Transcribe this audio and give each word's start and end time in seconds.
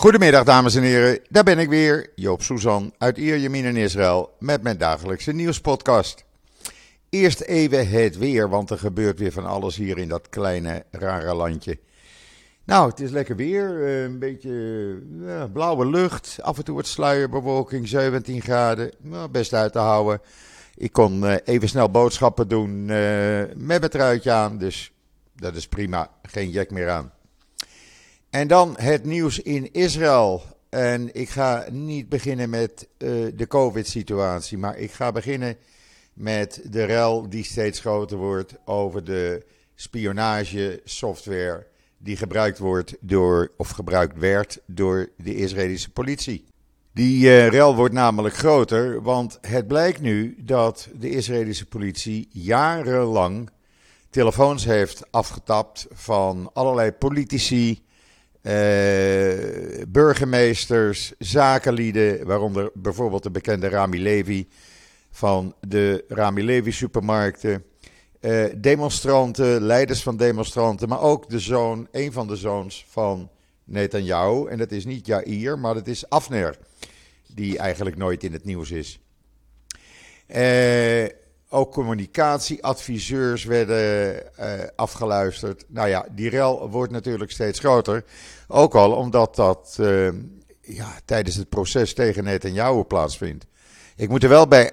Goedemiddag 0.00 0.44
dames 0.44 0.74
en 0.74 0.82
heren, 0.82 1.18
daar 1.28 1.44
ben 1.44 1.58
ik 1.58 1.68
weer, 1.68 2.12
Joop 2.14 2.42
Suzan 2.42 2.92
uit 2.98 3.16
Ierjemien 3.16 3.64
in 3.64 3.76
Israël 3.76 4.36
met 4.38 4.62
mijn 4.62 4.78
dagelijkse 4.78 5.32
nieuwspodcast. 5.32 6.24
Eerst 7.08 7.40
even 7.40 7.88
het 7.88 8.18
weer, 8.18 8.48
want 8.48 8.70
er 8.70 8.78
gebeurt 8.78 9.18
weer 9.18 9.32
van 9.32 9.46
alles 9.46 9.76
hier 9.76 9.98
in 9.98 10.08
dat 10.08 10.28
kleine 10.28 10.84
rare 10.90 11.34
landje. 11.34 11.78
Nou, 12.64 12.90
het 12.90 13.00
is 13.00 13.10
lekker 13.10 13.36
weer, 13.36 13.86
eh, 13.86 14.02
een 14.02 14.18
beetje 14.18 14.52
ja, 15.20 15.46
blauwe 15.46 15.86
lucht, 15.86 16.38
af 16.42 16.58
en 16.58 16.64
toe 16.64 16.76
wat 16.76 16.86
sluierbewolking, 16.86 17.88
17 17.88 18.40
graden, 18.40 18.92
nou, 18.98 19.28
best 19.28 19.52
uit 19.52 19.72
te 19.72 19.78
houden. 19.78 20.20
Ik 20.74 20.92
kon 20.92 21.26
eh, 21.26 21.36
even 21.44 21.68
snel 21.68 21.90
boodschappen 21.90 22.48
doen 22.48 22.84
met 22.84 23.56
mijn 23.56 23.90
truitje 23.90 24.30
aan, 24.30 24.58
dus 24.58 24.92
dat 25.36 25.54
is 25.54 25.68
prima, 25.68 26.10
geen 26.22 26.50
jack 26.50 26.70
meer 26.70 26.90
aan. 26.90 27.12
En 28.30 28.48
dan 28.48 28.74
het 28.78 29.04
nieuws 29.04 29.38
in 29.38 29.72
Israël. 29.72 30.42
En 30.68 31.14
ik 31.14 31.28
ga 31.28 31.66
niet 31.70 32.08
beginnen 32.08 32.50
met 32.50 32.88
uh, 32.98 33.26
de 33.34 33.46
COVID-situatie, 33.46 34.58
maar 34.58 34.78
ik 34.78 34.92
ga 34.92 35.12
beginnen 35.12 35.56
met 36.12 36.60
de 36.64 36.84
rel 36.84 37.28
die 37.28 37.44
steeds 37.44 37.80
groter 37.80 38.16
wordt 38.16 38.54
over 38.64 39.04
de 39.04 39.46
spionagesoftware 39.74 41.66
die 41.98 42.16
gebruikt 42.16 42.58
wordt 42.58 42.96
door, 43.00 43.52
of 43.56 43.68
gebruikt 43.68 44.18
werd 44.18 44.60
door 44.66 45.08
de 45.16 45.34
Israëlische 45.34 45.90
politie. 45.90 46.44
Die 46.92 47.24
uh, 47.24 47.48
rel 47.48 47.76
wordt 47.76 47.94
namelijk 47.94 48.34
groter, 48.34 49.02
want 49.02 49.38
het 49.40 49.66
blijkt 49.66 50.00
nu 50.00 50.36
dat 50.38 50.88
de 50.98 51.10
Israëlische 51.10 51.66
politie 51.66 52.28
jarenlang 52.32 53.50
telefoons 54.10 54.64
heeft 54.64 55.02
afgetapt 55.10 55.86
van 55.90 56.50
allerlei 56.52 56.92
politici, 56.92 57.82
uh, 58.42 59.84
burgemeesters, 59.88 61.12
zakenlieden, 61.18 62.26
waaronder 62.26 62.70
bijvoorbeeld 62.74 63.22
de 63.22 63.30
bekende 63.30 63.68
Rami 63.68 64.02
Levi 64.02 64.48
van 65.10 65.54
de 65.60 66.04
Rami 66.08 66.44
Levi 66.44 66.72
supermarkten, 66.72 67.64
uh, 68.20 68.44
demonstranten, 68.56 69.62
leiders 69.62 70.02
van 70.02 70.16
demonstranten, 70.16 70.88
maar 70.88 71.00
ook 71.00 71.28
de 71.28 71.38
zoon, 71.38 71.88
een 71.90 72.12
van 72.12 72.26
de 72.26 72.36
zoons 72.36 72.86
van 72.88 73.30
Netanyahu. 73.64 74.48
En 74.48 74.58
dat 74.58 74.72
is 74.72 74.84
niet 74.84 75.06
Jair, 75.06 75.58
maar 75.58 75.74
dat 75.74 75.86
is 75.86 76.08
Afner, 76.08 76.58
die 77.34 77.58
eigenlijk 77.58 77.96
nooit 77.96 78.24
in 78.24 78.32
het 78.32 78.44
nieuws 78.44 78.70
is. 78.70 79.00
Uh, 80.28 81.04
ook 81.52 81.72
communicatieadviseurs 81.72 83.44
werden 83.44 84.22
uh, 84.40 84.52
afgeluisterd. 84.76 85.64
Nou 85.68 85.88
ja, 85.88 86.06
die 86.10 86.28
rel 86.28 86.70
wordt 86.70 86.92
natuurlijk 86.92 87.30
steeds 87.30 87.58
groter. 87.58 88.04
Ook 88.48 88.74
al 88.74 88.92
omdat 88.92 89.36
dat 89.36 89.76
uh, 89.80 90.08
ja, 90.60 90.98
tijdens 91.04 91.36
het 91.36 91.48
proces 91.48 91.94
tegen 91.94 92.24
Netanyahu 92.24 92.84
plaatsvindt. 92.84 93.46
Ik 93.96 94.08
moet 94.08 94.22
er 94.22 94.28
wel 94.28 94.48
bij 94.48 94.70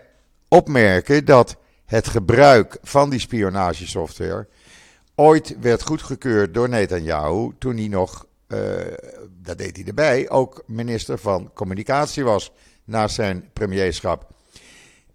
opmerken 0.48 1.26
dat 1.26 1.56
het 1.86 2.08
gebruik 2.08 2.78
van 2.82 3.10
die 3.10 3.20
spionagesoftware 3.20 4.48
ooit 5.16 5.56
werd 5.62 5.82
goedgekeurd 5.82 6.54
door 6.54 6.70
Netanyahu 6.70 7.52
toen 7.60 7.78
hij 7.78 7.88
nog, 7.88 8.26
uh, 8.48 8.60
dat 9.42 9.58
deed 9.58 9.76
hij 9.76 9.86
erbij, 9.86 10.30
ook 10.30 10.64
minister 10.66 11.18
van 11.18 11.52
Communicatie 11.54 12.24
was 12.24 12.52
na 12.84 13.08
zijn 13.08 13.50
premierschap. 13.54 14.36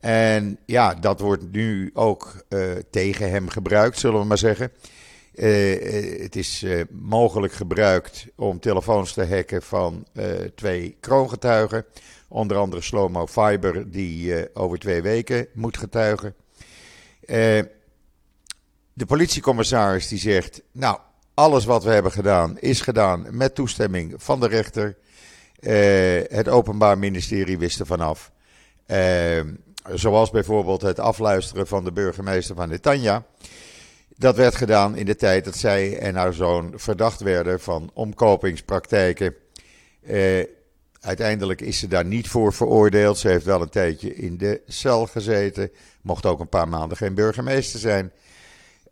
En 0.03 0.58
ja, 0.67 0.95
dat 0.95 1.20
wordt 1.20 1.53
nu 1.53 1.91
ook 1.95 2.45
uh, 2.48 2.70
tegen 2.91 3.31
hem 3.31 3.48
gebruikt, 3.48 3.98
zullen 3.98 4.20
we 4.20 4.27
maar 4.27 4.39
zeggen. 4.39 4.72
Uh, 5.34 6.22
het 6.22 6.36
is 6.36 6.64
mogelijk 6.91 7.53
gebruikt 7.53 8.27
om 8.36 8.61
telefoons 8.61 9.12
te 9.12 9.27
hacken 9.27 9.62
van 9.62 10.06
twee 10.55 10.97
kroongetuigen. 11.00 11.84
Onder 12.28 12.56
andere 12.56 12.83
Slomo 12.83 13.27
Fiber, 13.27 13.91
die 13.91 14.55
over 14.55 14.78
twee 14.78 15.03
weken 15.03 15.47
moet 15.53 15.77
getuigen. 15.77 16.34
de 18.92 19.07
politiecommissaris 19.07 20.08
die 20.08 20.18
zegt, 20.18 20.62
nou, 20.73 20.98
alles 21.35 21.64
wat 21.64 21.85
we 21.85 21.91
hebben 21.91 22.12
gedaan 22.12 22.58
is 22.58 22.80
gedaan 22.80 23.27
met 23.30 23.55
toestemming 23.55 24.14
van 24.17 24.41
de 24.41 24.48
rechter. 24.48 24.96
het 26.36 26.48
Openbaar 26.48 26.98
Ministerie 26.98 27.58
wist 27.58 27.80
er 27.80 27.86
vanaf. 27.86 28.33
Zoals 29.94 30.30
bijvoorbeeld 30.30 30.82
het 30.82 30.98
afluisteren 30.98 31.66
van 31.66 31.84
de 31.84 31.92
burgemeester 31.92 32.54
van 32.54 32.68
Netanya. 32.68 33.24
Dat 34.16 34.36
werd 34.36 34.54
gedaan 34.54 34.96
in 34.96 35.06
de 35.06 35.16
tijd 35.16 35.44
dat 35.44 35.56
zij 35.56 35.98
en 35.98 36.14
haar 36.14 36.32
zoon 36.32 36.72
verdacht 36.74 37.20
werden 37.20 37.60
van 37.60 37.90
omkopingspraktijken. 37.94 39.34
Eh, 40.02 40.44
uiteindelijk 41.00 41.60
is 41.60 41.78
ze 41.78 41.88
daar 41.88 42.04
niet 42.04 42.28
voor 42.28 42.52
veroordeeld. 42.52 43.18
Ze 43.18 43.28
heeft 43.28 43.44
wel 43.44 43.62
een 43.62 43.68
tijdje 43.68 44.14
in 44.14 44.36
de 44.36 44.60
cel 44.66 45.06
gezeten. 45.06 45.70
Mocht 46.02 46.26
ook 46.26 46.40
een 46.40 46.48
paar 46.48 46.68
maanden 46.68 46.96
geen 46.96 47.14
burgemeester 47.14 47.80
zijn. 47.80 48.12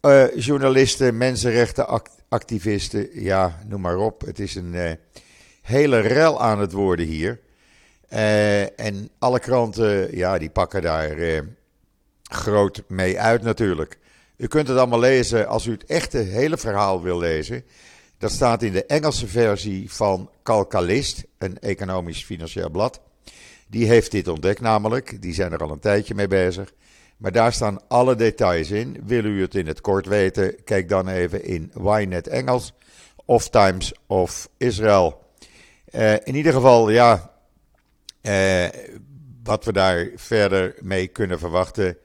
Uh, 0.03 0.37
journalisten, 0.37 1.17
mensenrechtenactivisten, 1.17 3.09
ja, 3.23 3.59
noem 3.67 3.81
maar 3.81 3.97
op. 3.97 4.21
Het 4.21 4.39
is 4.39 4.55
een 4.55 4.73
uh, 4.75 4.91
hele 5.63 5.99
rel 5.99 6.41
aan 6.41 6.61
het 6.61 6.73
worden 6.73 7.07
hier. 7.07 7.41
Uh, 8.13 8.81
en 8.81 9.11
alle 9.19 9.41
kranten, 9.41 10.17
ja, 10.17 10.39
die 10.39 10.51
pakken 10.51 10.83
daar 10.83 11.19
uh, 11.19 11.41
groot 12.23 12.83
mee 12.89 13.21
uit 13.21 13.43
natuurlijk. 13.43 13.99
U 14.37 14.47
kunt 14.47 14.69
het 14.69 14.77
allemaal 14.77 14.99
lezen 14.99 15.49
als 15.49 15.67
u 15.67 15.71
het 15.71 15.85
echte 15.85 16.19
hele 16.19 16.57
verhaal 16.57 17.03
wil 17.03 17.19
lezen. 17.19 17.65
Dat 18.19 18.31
staat 18.31 18.63
in 18.63 18.73
de 18.73 18.87
Engelse 18.87 19.27
versie 19.27 19.93
van 19.93 20.31
Calcalist, 20.43 21.25
een 21.39 21.59
economisch-financieel 21.59 22.71
blad. 22.71 23.01
Die 23.69 23.87
heeft 23.87 24.11
dit 24.11 24.29
ontdekt 24.29 24.61
namelijk, 24.61 25.23
die 25.23 25.35
zijn 25.35 25.53
er 25.53 25.63
al 25.63 25.71
een 25.71 25.79
tijdje 25.79 26.15
mee 26.15 26.29
bezig. 26.29 26.73
Maar 27.17 27.33
daar 27.33 27.53
staan 27.53 27.89
alle 27.89 28.15
details 28.15 28.71
in. 28.71 28.97
Wil 29.05 29.25
u 29.25 29.41
het 29.41 29.55
in 29.55 29.67
het 29.67 29.81
kort 29.81 30.07
weten, 30.07 30.65
kijk 30.65 30.89
dan 30.89 31.09
even 31.09 31.45
in 31.45 31.73
Ynet 31.85 32.27
Engels 32.27 32.73
of 33.25 33.49
Times 33.49 33.93
of 34.07 34.49
Israel. 34.57 35.23
Uh, 35.95 36.13
in 36.13 36.35
ieder 36.35 36.53
geval, 36.53 36.91
ja, 36.91 37.31
uh, 38.23 38.69
wat 39.43 39.65
we 39.65 39.73
daar 39.73 40.11
verder 40.17 40.75
mee 40.81 41.07
kunnen 41.07 41.39
verwachten, 41.39 41.97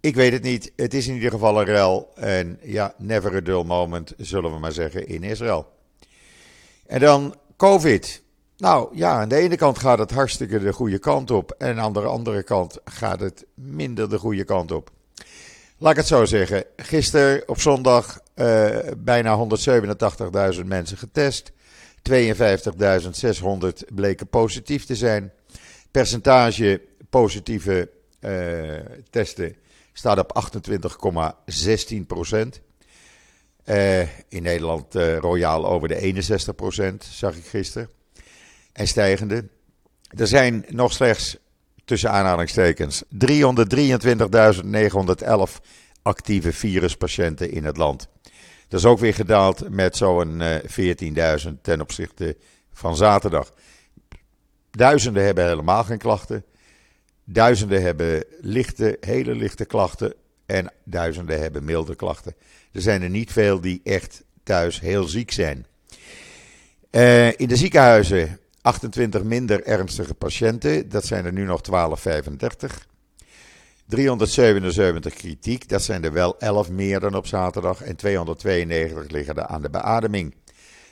ik 0.00 0.14
weet 0.14 0.32
het 0.32 0.42
niet. 0.42 0.72
Het 0.76 0.94
is 0.94 1.06
in 1.06 1.14
ieder 1.14 1.30
geval 1.30 1.58
een 1.58 1.64
rel. 1.64 2.12
En 2.14 2.58
ja, 2.62 2.94
never 2.98 3.34
a 3.34 3.40
dull 3.40 3.64
moment, 3.64 4.14
zullen 4.16 4.52
we 4.52 4.58
maar 4.58 4.72
zeggen, 4.72 5.06
in 5.06 5.22
Israël. 5.22 5.66
En 6.86 7.00
dan 7.00 7.34
COVID. 7.56 8.22
Nou 8.56 8.96
ja, 8.96 9.20
aan 9.20 9.28
de 9.28 9.36
ene 9.36 9.56
kant 9.56 9.78
gaat 9.78 9.98
het 9.98 10.10
hartstikke 10.10 10.58
de 10.58 10.72
goede 10.72 10.98
kant 10.98 11.30
op. 11.30 11.54
En 11.58 11.80
aan 11.80 11.92
de 11.92 12.00
andere 12.00 12.42
kant 12.42 12.78
gaat 12.84 13.20
het 13.20 13.46
minder 13.54 14.10
de 14.10 14.18
goede 14.18 14.44
kant 14.44 14.72
op. 14.72 14.90
Laat 15.78 15.90
ik 15.90 15.96
het 15.96 16.06
zo 16.06 16.24
zeggen. 16.24 16.64
Gisteren 16.76 17.48
op 17.48 17.60
zondag 17.60 18.20
uh, 18.34 18.78
bijna 18.98 19.46
187.000 20.54 20.64
mensen 20.64 20.96
getest. 20.96 21.52
52.600 22.10 23.94
bleken 23.94 24.28
positief 24.28 24.84
te 24.84 24.96
zijn 24.96 25.32
percentage 25.98 26.80
positieve 27.10 27.90
uh, 28.20 28.74
testen 29.10 29.56
staat 29.92 30.18
op 30.18 30.46
28,16 31.90 31.96
procent. 32.06 32.60
Uh, 33.64 34.00
in 34.28 34.42
Nederland 34.42 34.96
uh, 34.96 35.16
royaal 35.16 35.66
over 35.66 35.88
de 35.88 36.00
61 36.00 36.54
procent, 36.54 37.04
zag 37.04 37.36
ik 37.36 37.44
gisteren. 37.44 37.90
En 38.72 38.88
stijgende. 38.88 39.48
Er 40.08 40.26
zijn 40.26 40.64
nog 40.68 40.92
slechts, 40.92 41.36
tussen 41.84 42.10
aanhalingstekens, 42.10 43.02
323.911 43.04 43.10
actieve 46.02 46.52
viruspatiënten 46.52 47.50
in 47.50 47.64
het 47.64 47.76
land. 47.76 48.08
Dat 48.68 48.80
is 48.80 48.86
ook 48.86 48.98
weer 48.98 49.14
gedaald 49.14 49.68
met 49.70 49.96
zo'n 49.96 50.42
14.000 50.42 51.50
ten 51.62 51.80
opzichte 51.80 52.36
van 52.72 52.96
zaterdag. 52.96 53.52
Duizenden 54.78 55.24
hebben 55.24 55.46
helemaal 55.46 55.84
geen 55.84 55.98
klachten. 55.98 56.44
Duizenden 57.24 57.82
hebben 57.82 58.24
lichte, 58.40 58.96
hele 59.00 59.34
lichte 59.34 59.64
klachten. 59.64 60.14
En 60.46 60.72
duizenden 60.84 61.40
hebben 61.40 61.64
milde 61.64 61.94
klachten. 61.94 62.34
Er 62.72 62.80
zijn 62.80 63.02
er 63.02 63.10
niet 63.10 63.32
veel 63.32 63.60
die 63.60 63.80
echt 63.84 64.24
thuis 64.42 64.80
heel 64.80 65.04
ziek 65.04 65.30
zijn. 65.30 65.66
Uh, 66.90 67.38
in 67.38 67.48
de 67.48 67.56
ziekenhuizen 67.56 68.38
28 68.62 69.22
minder 69.22 69.64
ernstige 69.64 70.14
patiënten. 70.14 70.88
Dat 70.88 71.04
zijn 71.04 71.24
er 71.24 71.32
nu 71.32 71.44
nog 71.44 71.60
1235. 71.60 72.86
377 73.86 75.14
kritiek, 75.14 75.68
dat 75.68 75.82
zijn 75.82 76.04
er 76.04 76.12
wel 76.12 76.38
11 76.38 76.70
meer 76.70 77.00
dan 77.00 77.14
op 77.14 77.26
zaterdag. 77.26 77.82
En 77.82 77.96
292 77.96 79.10
liggen 79.10 79.36
er 79.36 79.46
aan 79.46 79.62
de 79.62 79.70
beademing. 79.70 80.34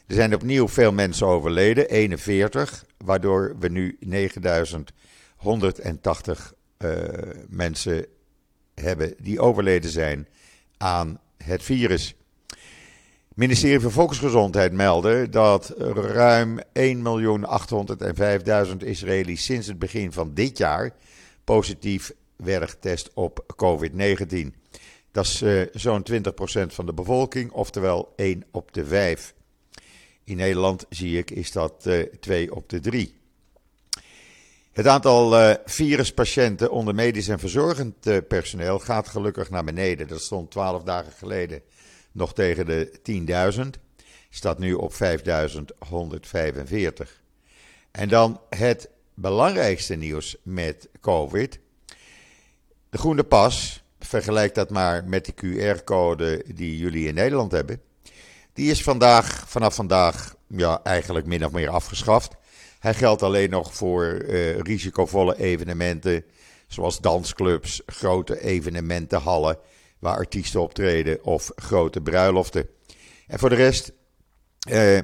Er 0.06 0.14
zijn 0.14 0.34
opnieuw 0.34 0.68
veel 0.68 0.92
mensen 0.92 1.26
overleden, 1.26 1.88
41, 1.88 2.84
waardoor 3.04 3.56
we 3.58 3.68
nu 3.68 3.96
9180 4.00 6.54
uh, 6.78 6.90
mensen 7.48 8.06
hebben 8.74 9.14
die 9.18 9.40
overleden 9.40 9.90
zijn 9.90 10.28
aan 10.76 11.20
het 11.44 11.62
virus. 11.62 12.14
ministerie 13.34 13.80
van 13.80 13.90
Volksgezondheid 13.90 14.72
meldde 14.72 15.28
dat 15.28 15.74
ruim 15.94 16.58
1.805.000 16.58 16.64
Israëli's 18.78 19.44
sinds 19.44 19.66
het 19.66 19.78
begin 19.78 20.12
van 20.12 20.34
dit 20.34 20.58
jaar 20.58 20.90
positief 21.44 22.12
werden 22.36 22.68
getest 22.68 23.10
op 23.14 23.54
COVID-19. 23.64 24.46
Dat 25.10 25.24
is 25.24 25.42
uh, 25.42 25.62
zo'n 25.72 26.06
20% 26.12 26.16
van 26.66 26.86
de 26.86 26.94
bevolking, 26.94 27.50
oftewel 27.50 28.12
1 28.16 28.44
op 28.50 28.72
de 28.72 28.84
5. 28.84 29.34
In 30.26 30.36
Nederland 30.36 30.86
zie 30.88 31.18
ik 31.18 31.30
is 31.30 31.52
dat 31.52 31.84
uh, 31.86 32.02
2 32.20 32.54
op 32.54 32.68
de 32.68 32.80
3. 32.80 33.14
Het 34.72 34.86
aantal 34.86 35.40
uh, 35.40 35.54
viruspatiënten 35.64 36.70
onder 36.70 36.94
medisch 36.94 37.28
en 37.28 37.38
verzorgend 37.38 38.06
uh, 38.06 38.16
personeel 38.28 38.78
gaat 38.78 39.08
gelukkig 39.08 39.50
naar 39.50 39.64
beneden. 39.64 40.08
Dat 40.08 40.20
stond 40.20 40.50
12 40.50 40.82
dagen 40.82 41.12
geleden 41.12 41.62
nog 42.12 42.34
tegen 42.34 42.66
de 42.66 43.00
10.000. 43.54 43.62
Staat 44.30 44.58
nu 44.58 44.74
op 44.74 44.92
5.145. 44.92 44.98
En 47.90 48.08
dan 48.08 48.40
het 48.48 48.88
belangrijkste 49.14 49.94
nieuws 49.94 50.36
met 50.42 50.88
COVID. 51.00 51.58
De 52.90 52.98
groene 52.98 53.24
pas, 53.24 53.82
vergelijk 53.98 54.54
dat 54.54 54.70
maar 54.70 55.04
met 55.04 55.24
de 55.24 55.34
QR-code 55.34 56.44
die 56.54 56.76
jullie 56.76 57.08
in 57.08 57.14
Nederland 57.14 57.52
hebben. 57.52 57.80
Die 58.56 58.70
is 58.70 58.82
vandaag, 58.82 59.44
vanaf 59.48 59.74
vandaag 59.74 60.36
ja, 60.46 60.80
eigenlijk 60.82 61.26
min 61.26 61.44
of 61.44 61.52
meer 61.52 61.68
afgeschaft. 61.68 62.34
Hij 62.78 62.94
geldt 62.94 63.22
alleen 63.22 63.50
nog 63.50 63.74
voor 63.74 64.04
uh, 64.04 64.58
risicovolle 64.58 65.38
evenementen, 65.38 66.24
zoals 66.66 67.00
dansclubs, 67.00 67.82
grote 67.86 68.40
evenementenhallen 68.40 69.58
waar 69.98 70.16
artiesten 70.16 70.60
optreden 70.60 71.24
of 71.24 71.50
grote 71.56 72.00
bruiloften. 72.00 72.68
En 73.26 73.38
voor 73.38 73.48
de 73.48 73.54
rest, 73.54 73.92
uh, 74.70 74.98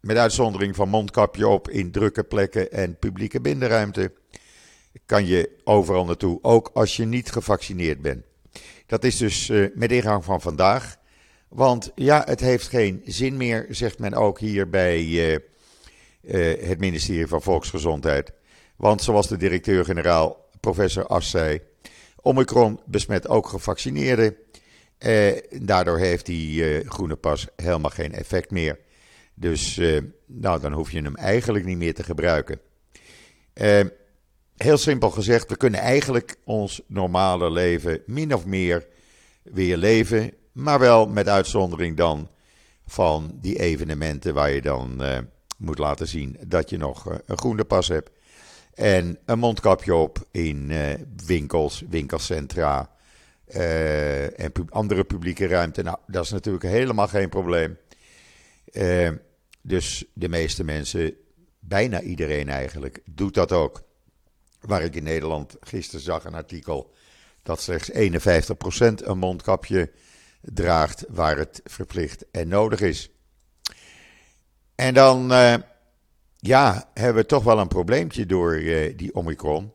met 0.00 0.16
uitzondering 0.16 0.76
van 0.76 0.88
mondkapje 0.88 1.48
op 1.48 1.68
in 1.68 1.90
drukke 1.90 2.24
plekken 2.24 2.72
en 2.72 2.98
publieke 2.98 3.40
binnenruimte, 3.40 4.12
kan 5.06 5.26
je 5.26 5.60
overal 5.64 6.04
naartoe, 6.04 6.38
ook 6.42 6.70
als 6.74 6.96
je 6.96 7.04
niet 7.04 7.32
gevaccineerd 7.32 8.02
bent. 8.02 8.24
Dat 8.86 9.04
is 9.04 9.16
dus 9.16 9.48
uh, 9.48 9.68
met 9.74 9.92
ingang 9.92 10.24
van 10.24 10.40
vandaag. 10.40 11.02
Want 11.54 11.92
ja, 11.94 12.22
het 12.26 12.40
heeft 12.40 12.68
geen 12.68 13.02
zin 13.04 13.36
meer, 13.36 13.66
zegt 13.70 13.98
men 13.98 14.14
ook 14.14 14.38
hier 14.38 14.70
bij 14.70 15.00
uh, 15.02 15.32
uh, 15.32 15.38
het 16.68 16.78
ministerie 16.78 17.26
van 17.26 17.42
Volksgezondheid. 17.42 18.32
Want 18.76 19.02
zoals 19.02 19.28
de 19.28 19.36
directeur-generaal, 19.36 20.48
professor 20.60 21.06
As 21.06 21.30
zei, 21.30 21.60
Omicron 22.20 22.80
besmet 22.86 23.28
ook 23.28 23.48
gevaccineerden. 23.48 24.36
daardoor 25.50 25.98
heeft 25.98 26.26
die 26.26 26.84
groene 26.88 27.16
pas 27.16 27.46
helemaal 27.56 27.90
geen 27.90 28.12
effect 28.12 28.50
meer. 28.50 28.78
Dus 29.34 29.80
nou, 30.26 30.60
dan 30.60 30.72
hoef 30.72 30.90
je 30.90 31.02
hem 31.02 31.16
eigenlijk 31.16 31.64
niet 31.64 31.76
meer 31.76 31.94
te 31.94 32.02
gebruiken. 32.02 32.60
heel 34.56 34.78
simpel 34.78 35.10
gezegd, 35.10 35.48
we 35.48 35.56
kunnen 35.56 35.80
eigenlijk 35.80 36.36
ons 36.44 36.82
normale 36.86 37.50
leven 37.50 38.02
min 38.06 38.34
of 38.34 38.46
meer 38.46 38.86
weer 39.42 39.76
leven 39.76 40.32
maar 40.54 40.78
wel 40.78 41.06
met 41.06 41.28
uitzondering 41.28 41.96
dan 41.96 42.28
van 42.86 43.38
die 43.40 43.58
evenementen 43.58 44.34
waar 44.34 44.50
je 44.50 44.60
dan 44.60 45.02
uh, 45.02 45.18
moet 45.56 45.78
laten 45.78 46.08
zien 46.08 46.36
dat 46.46 46.70
je 46.70 46.76
nog 46.76 47.08
uh, 47.08 47.14
een 47.26 47.38
groene 47.38 47.64
pas 47.64 47.88
hebt. 47.88 48.10
En 48.74 49.18
een 49.24 49.38
mondkapje 49.38 49.94
op 49.94 50.26
in 50.30 50.70
uh, 50.70 50.94
winkels, 51.26 51.82
winkelcentra 51.88 52.92
en 54.36 54.52
andere 54.68 55.04
publieke 55.04 55.46
ruimte. 55.46 55.82
Nou, 55.82 55.96
dat 56.06 56.24
is 56.24 56.30
natuurlijk 56.30 56.64
helemaal 56.64 57.08
geen 57.08 57.28
probleem. 57.28 57.78
dus 59.62 60.04
de 60.12 60.28
meeste 60.28 60.64
mensen, 60.64 61.14
bijna 61.58 62.00
iedereen 62.00 62.48
eigenlijk, 62.48 63.00
doet 63.04 63.34
dat 63.34 63.52
ook. 63.52 63.82
Waar 64.60 64.82
ik 64.82 64.94
in 64.94 65.02
Nederland 65.02 65.56
gisteren 65.60 66.04
zag 66.04 66.24
een 66.24 66.34
artikel 66.34 66.92
dat 67.42 67.60
slechts 67.60 67.90
51% 67.92 67.96
een 69.04 69.18
mondkapje 69.18 69.90
draagt 70.52 71.04
waar 71.08 71.36
het 71.36 71.60
verplicht 71.64 72.24
en 72.30 72.48
nodig 72.48 72.80
is. 72.80 73.10
En 74.74 74.94
dan, 74.94 75.32
uh, 75.32 75.54
ja, 76.36 76.90
hebben 76.94 77.22
we 77.22 77.28
toch 77.28 77.44
wel 77.44 77.58
een 77.58 77.68
probleempje 77.68 78.26
door 78.26 78.56
uh, 78.56 78.96
die 78.96 79.14
Omicron. 79.14 79.72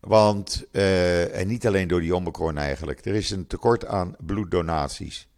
Want, 0.00 0.64
uh, 0.72 1.36
en 1.36 1.48
niet 1.48 1.66
alleen 1.66 1.88
door 1.88 2.00
die 2.00 2.14
Omicron 2.14 2.58
eigenlijk, 2.58 3.04
er 3.04 3.14
is 3.14 3.30
een 3.30 3.46
tekort 3.46 3.86
aan 3.86 4.16
bloeddonaties. 4.18 5.28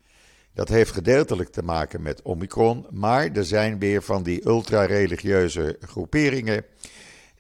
Dat 0.55 0.69
heeft 0.69 0.91
gedeeltelijk 0.91 1.49
te 1.49 1.63
maken 1.63 2.03
met 2.03 2.23
Omicron, 2.23 2.87
maar 2.91 3.31
er 3.33 3.45
zijn 3.45 3.79
weer 3.79 4.03
van 4.03 4.23
die 4.23 4.47
ultra-religieuze 4.47 5.77
groeperingen 5.81 6.65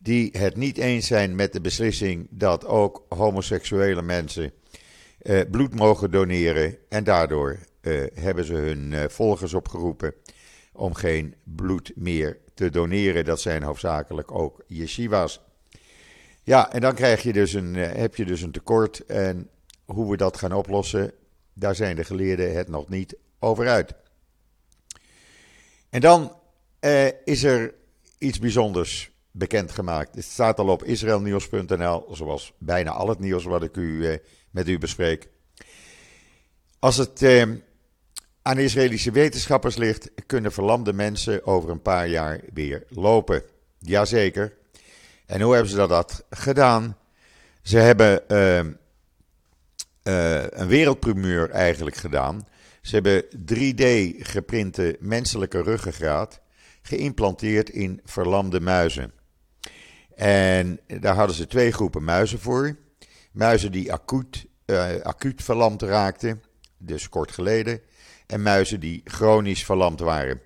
die 0.00 0.31
het 0.38 0.56
niet 0.56 0.78
eens 0.78 1.06
zijn 1.06 1.34
met 1.34 1.52
de 1.52 1.60
beslissing 1.60 2.26
dat 2.31 2.66
ook 2.66 3.05
homoseksuele 3.08 4.02
mensen 4.02 4.52
uh, 5.22 5.40
bloed 5.50 5.74
mogen 5.74 6.10
doneren. 6.10 6.76
En 6.88 7.04
daardoor 7.04 7.58
uh, 7.82 8.06
hebben 8.14 8.44
ze 8.44 8.54
hun 8.54 8.92
uh, 8.92 9.04
volgers 9.08 9.54
opgeroepen 9.54 10.14
om 10.72 10.94
geen 10.94 11.34
bloed 11.44 11.92
meer 11.94 12.38
te 12.54 12.70
doneren. 12.70 13.24
Dat 13.24 13.40
zijn 13.40 13.62
hoofdzakelijk 13.62 14.32
ook 14.32 14.62
yeshivas. 14.66 15.40
Ja, 16.42 16.72
en 16.72 16.80
dan 16.80 16.94
krijg 16.94 17.22
je 17.22 17.32
dus 17.32 17.52
een, 17.52 17.74
heb 17.74 18.16
je 18.16 18.24
dus 18.24 18.42
een 18.42 18.52
tekort. 18.52 19.06
En 19.06 19.48
hoe 19.84 20.10
we 20.10 20.16
dat 20.16 20.36
gaan 20.36 20.52
oplossen, 20.52 21.12
daar 21.52 21.74
zijn 21.74 21.96
de 21.96 22.04
geleerden 22.04 22.56
het 22.56 22.69
nog 22.69 22.88
niet 22.88 23.16
over 23.38 23.69
uit. 23.69 23.94
En 25.90 26.00
dan 26.00 26.36
is 27.24 27.42
er 27.42 27.74
iets 28.19 28.38
bijzonders 28.38 29.11
bekendgemaakt. 29.32 30.14
Het 30.14 30.25
staat 30.25 30.58
al 30.58 30.69
op 30.69 30.84
israelnieuws.nl, 30.84 32.08
zoals 32.11 32.52
bijna 32.58 32.90
al 32.90 33.08
het 33.08 33.19
nieuws 33.19 33.44
wat 33.44 33.62
ik 33.62 33.76
u 33.76 34.20
met 34.50 34.69
u 34.69 34.79
bespreek. 34.79 35.29
Als 36.79 36.96
het 36.96 37.23
eh, 37.23 37.43
aan 38.43 38.58
Israëlische 38.58 39.11
wetenschappers 39.11 39.76
ligt, 39.76 40.11
kunnen 40.26 40.52
verlamde 40.52 40.93
mensen 40.93 41.46
over 41.46 41.70
een 41.70 41.82
paar 41.82 42.08
jaar 42.08 42.40
weer 42.52 42.84
lopen. 42.88 43.43
Jazeker. 43.79 44.56
En 45.26 45.40
hoe 45.40 45.52
hebben 45.52 45.70
ze 45.70 45.87
dat 45.87 46.25
gedaan? 46.31 46.96
Ze 47.62 47.79
hebben 47.79 48.23
uh, 48.29 48.58
uh, 48.58 50.46
een 50.49 50.67
wereldpremeur 50.67 51.50
eigenlijk 51.50 51.96
gedaan. 51.96 52.46
Ze 52.81 52.94
hebben 52.94 53.25
3D 53.25 54.17
geprinte 54.19 54.96
menselijke 55.00 55.62
ruggengraat 55.62 56.40
geïmplanteerd 56.82 57.70
in 57.70 58.00
verlamde 58.05 58.61
muizen. 58.61 59.12
En 60.22 60.81
daar 60.86 61.14
hadden 61.14 61.36
ze 61.36 61.46
twee 61.46 61.72
groepen 61.72 62.05
muizen 62.05 62.38
voor. 62.38 62.76
Muizen 63.32 63.72
die 63.72 63.93
acuut, 63.93 64.46
uh, 64.67 65.00
acuut 65.00 65.43
verlamd 65.43 65.82
raakten, 65.82 66.43
dus 66.79 67.08
kort 67.08 67.32
geleden. 67.32 67.81
En 68.26 68.43
muizen 68.43 68.81
die 68.81 69.00
chronisch 69.05 69.64
verlamd 69.64 70.00
waren. 70.00 70.41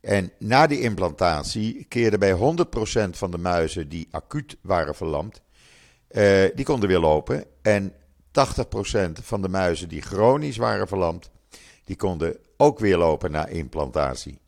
En 0.00 0.32
na 0.38 0.66
die 0.66 0.80
implantatie 0.80 1.84
keerden 1.84 2.18
bij 2.18 2.32
100% 2.32 2.36
van 3.10 3.30
de 3.30 3.38
muizen 3.38 3.88
die 3.88 4.08
acuut 4.10 4.56
waren 4.60 4.94
verlamd, 4.94 5.42
uh, 6.10 6.44
die 6.54 6.64
konden 6.64 6.88
weer 6.88 6.98
lopen. 6.98 7.44
En 7.62 7.92
80% 7.92 7.92
van 9.22 9.42
de 9.42 9.48
muizen 9.48 9.88
die 9.88 10.02
chronisch 10.02 10.56
waren 10.56 10.88
verlamd, 10.88 11.30
die 11.84 11.96
konden 11.96 12.36
ook 12.56 12.78
weer 12.78 12.96
lopen 12.96 13.30
na 13.30 13.46
implantatie. 13.46 14.38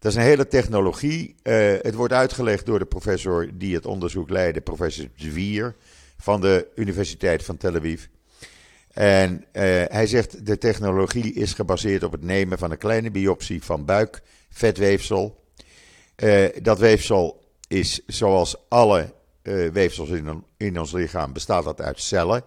Dat 0.00 0.12
is 0.12 0.18
een 0.18 0.24
hele 0.24 0.46
technologie. 0.46 1.34
Uh, 1.42 1.72
het 1.82 1.94
wordt 1.94 2.12
uitgelegd 2.12 2.66
door 2.66 2.78
de 2.78 2.84
professor 2.84 3.50
die 3.54 3.74
het 3.74 3.86
onderzoek 3.86 4.30
leidde, 4.30 4.60
professor 4.60 5.08
Zwier 5.14 5.74
van 6.18 6.40
de 6.40 6.66
Universiteit 6.74 7.44
van 7.44 7.56
Tel 7.56 7.74
Aviv. 7.74 8.04
En 8.92 9.32
uh, 9.32 9.62
hij 9.86 10.06
zegt 10.06 10.46
de 10.46 10.58
technologie 10.58 11.32
is 11.32 11.52
gebaseerd 11.52 12.02
op 12.02 12.12
het 12.12 12.22
nemen 12.22 12.58
van 12.58 12.70
een 12.70 12.78
kleine 12.78 13.10
biopsie 13.10 13.62
van 13.62 13.84
buikvetweefsel. 13.84 15.44
Uh, 16.16 16.48
dat 16.62 16.78
weefsel 16.78 17.44
is 17.68 18.00
zoals 18.06 18.56
alle 18.68 19.12
weefsels 19.72 20.08
in, 20.08 20.44
in, 20.56 20.78
ons 20.78 20.92
lichaam 20.92 21.32
bestaat 21.32 21.64
dat 21.64 21.80
uit 21.80 22.00
cellen 22.00 22.42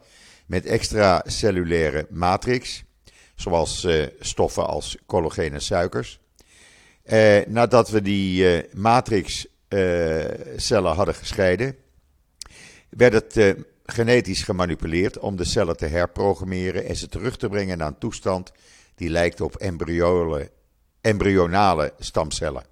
met 0.45 0.65
extra 0.65 1.23
cellulaire 1.25 2.07
matrix, 2.09 2.83
zoals 3.35 3.87
stoffen 4.19 4.67
als 4.67 4.97
collageen 5.05 5.53
en 5.53 5.61
suikers. 5.61 6.21
Nadat 7.47 7.89
we 7.89 8.01
die 8.01 8.65
matrixcellen 8.73 10.95
hadden 10.95 11.15
gescheiden, 11.15 11.75
werd 12.89 13.13
het 13.13 13.55
genetisch 13.85 14.43
gemanipuleerd 14.43 15.19
om 15.19 15.35
de 15.35 15.43
cellen 15.43 15.77
te 15.77 15.85
herprogrammeren 15.85 16.85
en 16.85 16.95
ze 16.95 17.07
terug 17.07 17.37
te 17.37 17.49
brengen 17.49 17.77
naar 17.77 17.87
een 17.87 17.97
toestand 17.97 18.51
die 18.95 19.09
lijkt 19.09 19.41
op 19.41 19.55
embryonale 21.01 21.93
stamcellen. 21.99 22.65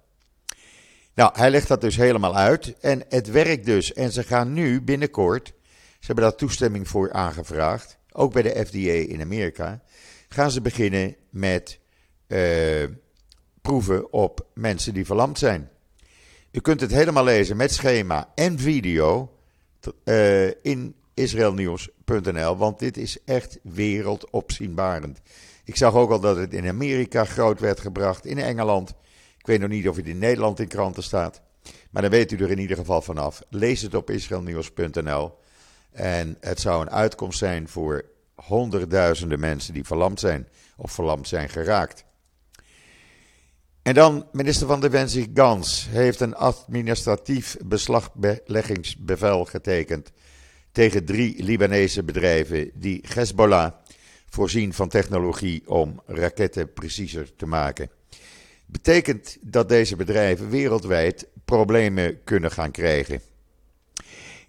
Nou, 1.14 1.38
hij 1.38 1.50
legt 1.50 1.68
dat 1.68 1.80
dus 1.80 1.96
helemaal 1.96 2.36
uit 2.36 2.74
en 2.80 3.04
het 3.08 3.30
werkt 3.30 3.64
dus. 3.64 3.92
En 3.92 4.12
ze 4.12 4.22
gaan 4.22 4.52
nu 4.52 4.82
binnenkort, 4.82 5.46
ze 5.76 6.06
hebben 6.06 6.24
daar 6.24 6.34
toestemming 6.34 6.88
voor 6.88 7.12
aangevraagd, 7.12 7.98
ook 8.12 8.32
bij 8.32 8.42
de 8.42 8.64
FDA 8.66 9.12
in 9.12 9.20
Amerika, 9.20 9.82
gaan 10.28 10.50
ze 10.50 10.60
beginnen 10.60 11.16
met 11.30 11.78
proeven 13.62 14.12
op 14.12 14.46
mensen 14.54 14.94
die 14.94 15.06
verlamd 15.06 15.38
zijn. 15.38 15.70
U 16.50 16.60
kunt 16.60 16.80
het 16.80 16.90
helemaal 16.90 17.24
lezen 17.24 17.56
met 17.56 17.72
schema 17.72 18.32
en 18.34 18.58
video 18.58 19.32
in 20.62 20.94
israelnieuws.nl, 21.14 22.56
want 22.56 22.78
dit 22.78 22.96
is 22.96 23.18
echt 23.24 23.58
wereldopzienbarend. 23.62 25.20
Ik 25.64 25.76
zag 25.76 25.94
ook 25.94 26.10
al 26.10 26.20
dat 26.20 26.36
het 26.36 26.54
in 26.54 26.68
Amerika 26.68 27.24
groot 27.24 27.60
werd 27.60 27.80
gebracht, 27.80 28.26
in 28.26 28.38
Engeland. 28.38 28.90
Ik 29.38 29.46
weet 29.46 29.60
nog 29.60 29.68
niet 29.68 29.88
of 29.88 29.96
het 29.96 30.06
in 30.06 30.18
Nederland 30.18 30.60
in 30.60 30.68
kranten 30.68 31.02
staat. 31.02 31.40
Maar 31.90 32.02
dan 32.02 32.10
weet 32.10 32.32
u 32.32 32.36
er 32.36 32.50
in 32.50 32.58
ieder 32.58 32.76
geval 32.76 33.02
vanaf. 33.02 33.42
Lees 33.50 33.82
het 33.82 33.94
op 33.94 34.10
israelnieuws.nl. 34.10 35.38
En 35.92 36.36
het 36.40 36.60
zou 36.60 36.82
een 36.82 36.90
uitkomst 36.90 37.38
zijn 37.38 37.68
voor 37.68 38.04
honderdduizenden 38.34 39.40
mensen 39.40 39.74
die 39.74 39.84
verlamd 39.84 40.20
zijn 40.20 40.48
of 40.76 40.92
verlamd 40.92 41.28
zijn 41.28 41.48
geraakt. 41.48 42.04
En 43.82 43.94
dan, 43.94 44.26
minister 44.32 44.66
van 44.66 44.80
Defensie 44.80 45.30
Gans 45.34 45.86
heeft 45.90 46.20
een 46.20 46.34
administratief 46.34 47.56
beslagleggingsbevel 47.64 49.44
getekend 49.44 50.10
tegen 50.72 51.04
drie 51.04 51.42
Libanese 51.44 52.02
bedrijven 52.02 52.70
die 52.74 53.04
Hezbollah 53.14 53.72
voorzien 54.28 54.72
van 54.72 54.88
technologie 54.88 55.62
om 55.66 56.02
raketten 56.06 56.72
preciezer 56.72 57.36
te 57.36 57.46
maken. 57.46 57.90
Betekent 58.66 59.38
dat 59.40 59.68
deze 59.68 59.96
bedrijven 59.96 60.50
wereldwijd 60.50 61.26
problemen 61.44 62.22
kunnen 62.24 62.50
gaan 62.50 62.70
krijgen. 62.70 63.20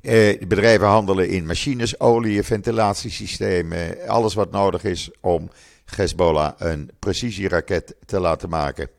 Eh, 0.02 0.40
de 0.40 0.46
bedrijven 0.48 0.88
handelen 0.88 1.30
in 1.30 1.46
machines, 1.46 2.00
olie, 2.00 2.44
ventilatiesystemen, 2.44 4.08
alles 4.08 4.34
wat 4.34 4.52
nodig 4.52 4.84
is 4.84 5.12
om 5.22 5.50
Hezbollah 5.86 6.54
een 6.58 6.92
precisieraket 7.00 7.96
te 8.06 8.20
laten 8.20 8.50
maken. 8.50 8.90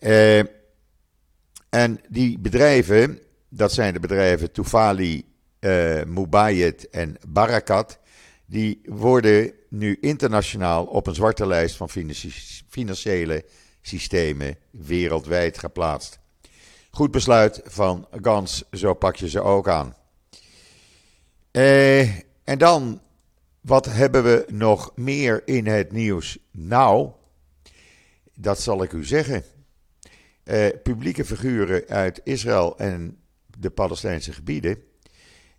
Eh, 0.00 0.38
en 1.68 2.00
die 2.08 2.38
bedrijven, 2.38 3.18
dat 3.48 3.72
zijn 3.72 3.92
de 3.92 4.00
bedrijven 4.00 4.52
Tufali, 4.52 5.24
uh, 5.60 6.02
Mubayet 6.04 6.90
en 6.90 7.16
Barakat, 7.28 7.98
die 8.46 8.80
worden 8.84 9.52
nu 9.68 9.96
internationaal 10.00 10.84
op 10.84 11.06
een 11.06 11.14
zwarte 11.14 11.46
lijst 11.46 11.76
van 11.76 11.88
financiële 12.68 13.44
systemen 13.82 14.56
wereldwijd 14.70 15.58
geplaatst. 15.58 16.18
Goed 16.90 17.10
besluit 17.10 17.60
van 17.64 18.08
Gans, 18.22 18.64
zo 18.72 18.94
pak 18.94 19.16
je 19.16 19.28
ze 19.28 19.40
ook 19.40 19.68
aan. 19.68 19.96
Eh, 21.50 22.00
en 22.44 22.58
dan, 22.58 23.00
wat 23.60 23.84
hebben 23.84 24.22
we 24.24 24.44
nog 24.48 24.92
meer 24.94 25.42
in 25.44 25.66
het 25.66 25.92
nieuws? 25.92 26.38
Nou, 26.50 27.10
dat 28.34 28.60
zal 28.60 28.82
ik 28.82 28.92
u 28.92 29.04
zeggen. 29.04 29.44
Eh, 30.50 30.68
publieke 30.82 31.24
figuren 31.24 31.88
uit 31.88 32.20
Israël 32.24 32.78
en 32.78 33.18
de 33.58 33.70
Palestijnse 33.70 34.32
gebieden 34.32 34.82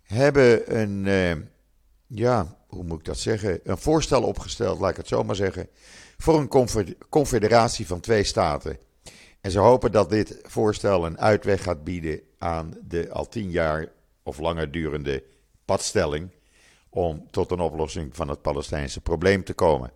hebben 0.02 0.78
een, 0.80 1.06
eh, 1.06 1.42
ja, 2.06 2.56
hoe 2.66 2.84
moet 2.84 2.98
ik 2.98 3.04
dat 3.04 3.18
zeggen? 3.18 3.60
Een 3.64 3.78
voorstel 3.78 4.22
opgesteld, 4.22 4.80
laat 4.80 4.90
ik 4.90 4.96
het 4.96 5.08
zo 5.08 5.24
maar 5.24 5.36
zeggen, 5.36 5.68
voor 6.18 6.38
een 6.38 6.48
confederatie 7.08 7.86
van 7.86 8.00
twee 8.00 8.24
staten. 8.24 8.78
En 9.40 9.50
ze 9.50 9.58
hopen 9.58 9.92
dat 9.92 10.10
dit 10.10 10.38
voorstel 10.42 11.06
een 11.06 11.18
uitweg 11.18 11.62
gaat 11.62 11.84
bieden 11.84 12.20
aan 12.38 12.74
de 12.88 13.10
al 13.10 13.28
tien 13.28 13.50
jaar 13.50 13.88
of 14.22 14.38
langer 14.38 14.70
durende 14.70 15.24
padstelling 15.64 16.30
om 16.88 17.26
tot 17.30 17.50
een 17.50 17.60
oplossing 17.60 18.16
van 18.16 18.28
het 18.28 18.42
Palestijnse 18.42 19.00
probleem 19.00 19.44
te 19.44 19.54
komen. 19.54 19.92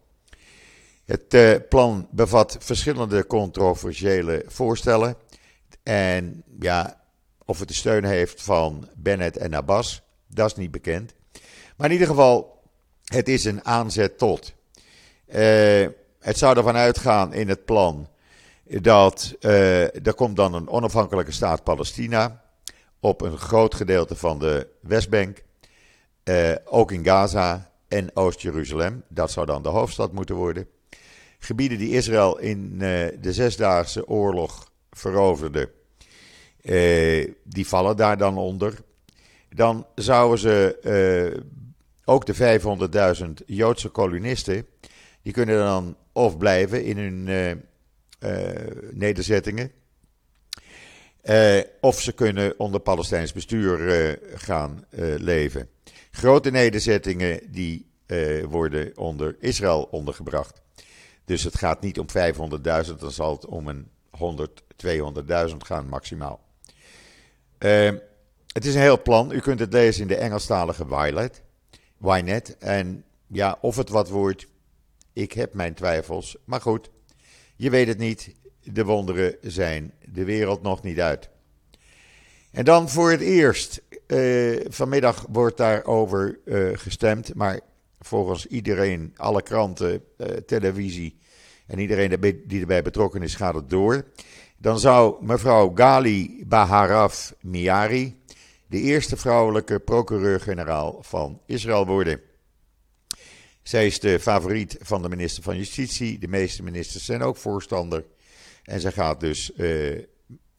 Het 1.07 1.35
uh, 1.35 1.55
plan 1.69 2.09
bevat 2.11 2.57
verschillende 2.61 3.27
controversiële 3.27 4.45
voorstellen. 4.47 5.17
En 5.83 6.43
ja, 6.61 7.01
of 7.45 7.59
het 7.59 7.69
de 7.69 7.75
steun 7.75 8.05
heeft 8.05 8.43
van 8.43 8.89
Bennett 8.97 9.37
en 9.37 9.55
Abbas, 9.55 10.03
dat 10.27 10.47
is 10.51 10.57
niet 10.57 10.71
bekend. 10.71 11.15
Maar 11.77 11.87
in 11.87 11.93
ieder 11.93 12.09
geval, 12.09 12.63
het 13.05 13.29
is 13.29 13.45
een 13.45 13.65
aanzet 13.65 14.19
tot. 14.19 14.55
Uh, 15.29 15.87
het 16.21 16.39
zou 16.39 16.57
ervan 16.57 16.77
uitgaan 16.77 17.33
in 17.33 17.49
het 17.49 17.65
plan 17.65 18.09
dat 18.65 19.35
uh, 19.41 20.07
er 20.07 20.15
komt 20.15 20.37
dan 20.37 20.55
een 20.55 20.69
onafhankelijke 20.69 21.33
staat 21.33 21.65
Palestina 21.65 22.43
op 23.01 23.21
een 23.21 23.39
groot 23.39 23.75
gedeelte 23.75 24.17
van 24.17 24.39
de 24.39 24.69
Westbank, 24.81 25.43
ook 26.65 26.93
in 26.93 27.05
Gaza 27.05 27.71
en 27.89 28.17
Oost-Jeruzalem. 28.17 29.03
Dat 29.09 29.31
zou 29.31 29.47
dan 29.47 29.63
de 29.63 29.69
hoofdstad 29.69 30.13
moeten 30.13 30.35
worden. 30.35 30.69
Gebieden 31.39 31.79
die 31.79 31.91
Israël 31.91 32.39
in 32.39 32.73
uh, 32.73 32.79
de 33.21 33.33
Zesdaagse 33.33 34.09
Oorlog 34.09 34.73
veroverde, 34.91 35.71
die 37.45 37.67
vallen 37.67 37.97
daar 37.97 38.19
dan 38.19 38.39
onder. 38.39 38.75
Dan 39.55 39.87
zouden 39.95 40.39
ze 40.39 41.43
ook 42.05 42.27
de 42.27 42.61
500.000 43.39 43.45
Joodse 43.47 43.89
kolonisten, 43.89 44.67
die 45.23 45.33
kunnen 45.33 45.59
dan 45.59 45.97
of 46.13 46.39
blijven 46.39 46.85
in 46.85 46.99
hun 46.99 47.25
nederzettingen. 48.91 49.71
Of 51.81 52.01
ze 52.01 52.13
kunnen 52.13 52.59
onder 52.59 52.81
Palestijns 52.81 53.33
bestuur 53.33 54.19
gaan 54.35 54.85
leven. 55.17 55.69
Grote 56.11 56.51
nederzettingen 56.51 57.41
die 57.53 57.87
worden 58.49 58.93
onder 58.97 59.37
Israël 59.41 59.89
ondergebracht. 59.91 60.65
Dus 61.27 61.43
het 61.43 61.59
gaat 61.59 61.81
niet 61.81 61.99
om 61.99 62.07
500.000, 62.09 62.95
dan 62.99 63.11
zal 63.11 63.33
het 63.33 63.47
om 63.47 63.69
een 63.69 63.89
100, 64.11 64.63
200.000 64.87 65.57
gaan 65.57 65.89
maximaal. 65.89 66.41
het 67.59 68.65
is 68.65 68.75
een 68.75 68.81
heel 68.81 69.03
plan. 69.03 69.33
U 69.33 69.41
kunt 69.41 69.61
het 69.61 69.73
lezen 69.73 70.03
in 70.03 70.09
de 70.09 70.17
Engelstalige 70.17 70.89
Wilet, 70.89 71.43
Wynet. 71.97 72.59
En 72.59 73.05
ja, 73.27 73.59
of 73.61 73.77
het 73.77 73.89
wat 73.89 74.09
wordt, 74.09 74.47
ik 75.13 75.33
heb 75.33 75.55
mijn 75.55 75.75
twijfels. 75.75 76.37
Maar 76.45 76.61
goed, 76.61 76.91
je 77.57 77.71
weet 77.71 77.89
het 77.89 77.99
niet. 77.99 78.35
De 78.63 78.85
wonderen 78.85 79.37
zijn 79.41 79.93
de 80.05 80.25
wereld 80.25 80.63
nog 80.63 80.83
niet 80.83 81.01
uit. 81.01 81.29
En 82.51 82.65
dan 82.65 82.89
voor 82.89 83.11
het 83.11 83.21
eerst. 83.21 83.83
Uh, 84.07 84.61
vanmiddag 84.69 85.27
wordt 85.29 85.57
daarover 85.57 86.39
uh, 86.45 86.79
gestemd. 86.79 87.35
Maar 87.35 87.61
volgens 88.07 88.47
iedereen, 88.47 89.13
alle 89.17 89.43
kranten, 89.43 90.03
uh, 90.19 90.27
televisie 90.27 91.19
en 91.67 91.79
iedereen 91.79 92.43
die 92.47 92.61
erbij 92.61 92.83
betrokken 92.83 93.23
is, 93.23 93.35
gaat 93.35 93.55
het 93.55 93.71
door. 93.71 94.07
Dan 94.59 94.79
zou 94.79 95.25
mevrouw 95.25 95.73
Gali 95.75 96.45
Baharaf 96.47 97.35
Miari 97.41 98.21
de 98.67 98.81
eerste 98.81 99.17
vrouwelijke 99.17 99.81
procureur-generaal 99.81 100.99
van 101.03 101.41
Israël 101.47 101.87
worden. 101.87 102.21
Zij 103.63 103.87
is 103.87 104.01
de 104.01 104.21
favoriet 104.21 104.77
van 104.81 105.03
de 105.03 105.09
minister 105.09 105.43
van 105.43 105.57
Justitie. 105.57 106.19
De 106.19 106.29
meeste 106.29 106.63
ministers 106.63 107.05
zijn 107.05 107.23
ook 107.23 107.37
voorstander. 107.37 108.05
En 108.65 108.81
zij 108.81 108.93
gaat 108.93 109.21
dus 109.21 109.51
uh, 109.57 110.03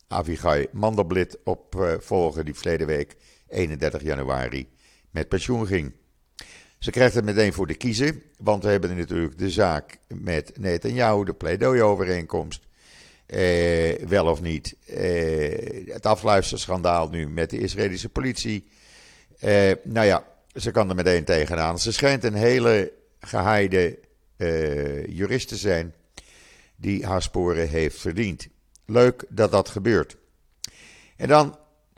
Avigai 0.08 0.68
Mandelblit 0.72 1.38
opvolgen, 1.44 2.40
uh, 2.40 2.46
die 2.46 2.54
verleden 2.54 2.88
week, 2.88 3.16
31 3.48 4.02
januari, 4.02 4.70
met 5.12 5.28
pensioen 5.28 5.68
ging. 5.68 5.94
Ze 6.78 6.92
krijgt 6.92 7.16
het 7.16 7.26
meteen 7.26 7.54
voor 7.54 7.68
de 7.68 7.76
kiezen, 7.76 8.24
want 8.38 8.64
we 8.64 8.70
hebben 8.70 8.98
natuurlijk 8.98 9.38
de 9.38 9.50
zaak 9.50 9.98
met 10.08 10.52
Netanyahu, 10.60 11.24
de 11.24 11.34
pleidooiovereenkomst. 11.34 12.66
Uh, 13.28 13.96
wel 14.08 14.26
of 14.26 14.42
niet. 14.42 14.76
Uh, 14.90 15.94
het 15.94 16.06
afluisterschandaal 16.06 17.10
nu 17.10 17.30
met 17.30 17.50
de 17.50 17.60
Israëlische 17.60 18.10
politie. 18.10 18.68
Uh, 19.44 19.72
nou 19.84 20.06
ja, 20.06 20.26
ze 20.54 20.72
kan 20.72 20.90
er 20.90 20.96
meteen 20.96 21.24
tegenaan. 21.24 21.80
Ze 21.80 21.92
schijnt 21.92 22.24
een 22.24 22.34
hele 22.34 22.92
gehaaide 23.20 24.00
uh, 24.38 25.06
jurist 25.06 25.48
te 25.48 25.56
zijn 25.56 25.94
die 26.76 27.06
haar 27.06 27.22
sporen 27.22 27.68
heeft 27.68 28.00
verdiend. 28.00 28.48
Leuk 28.86 29.24
dat 29.30 29.52
dat 29.52 29.70
gebeurt. 29.70 30.18
En 31.16 31.28
dan, 31.28 31.58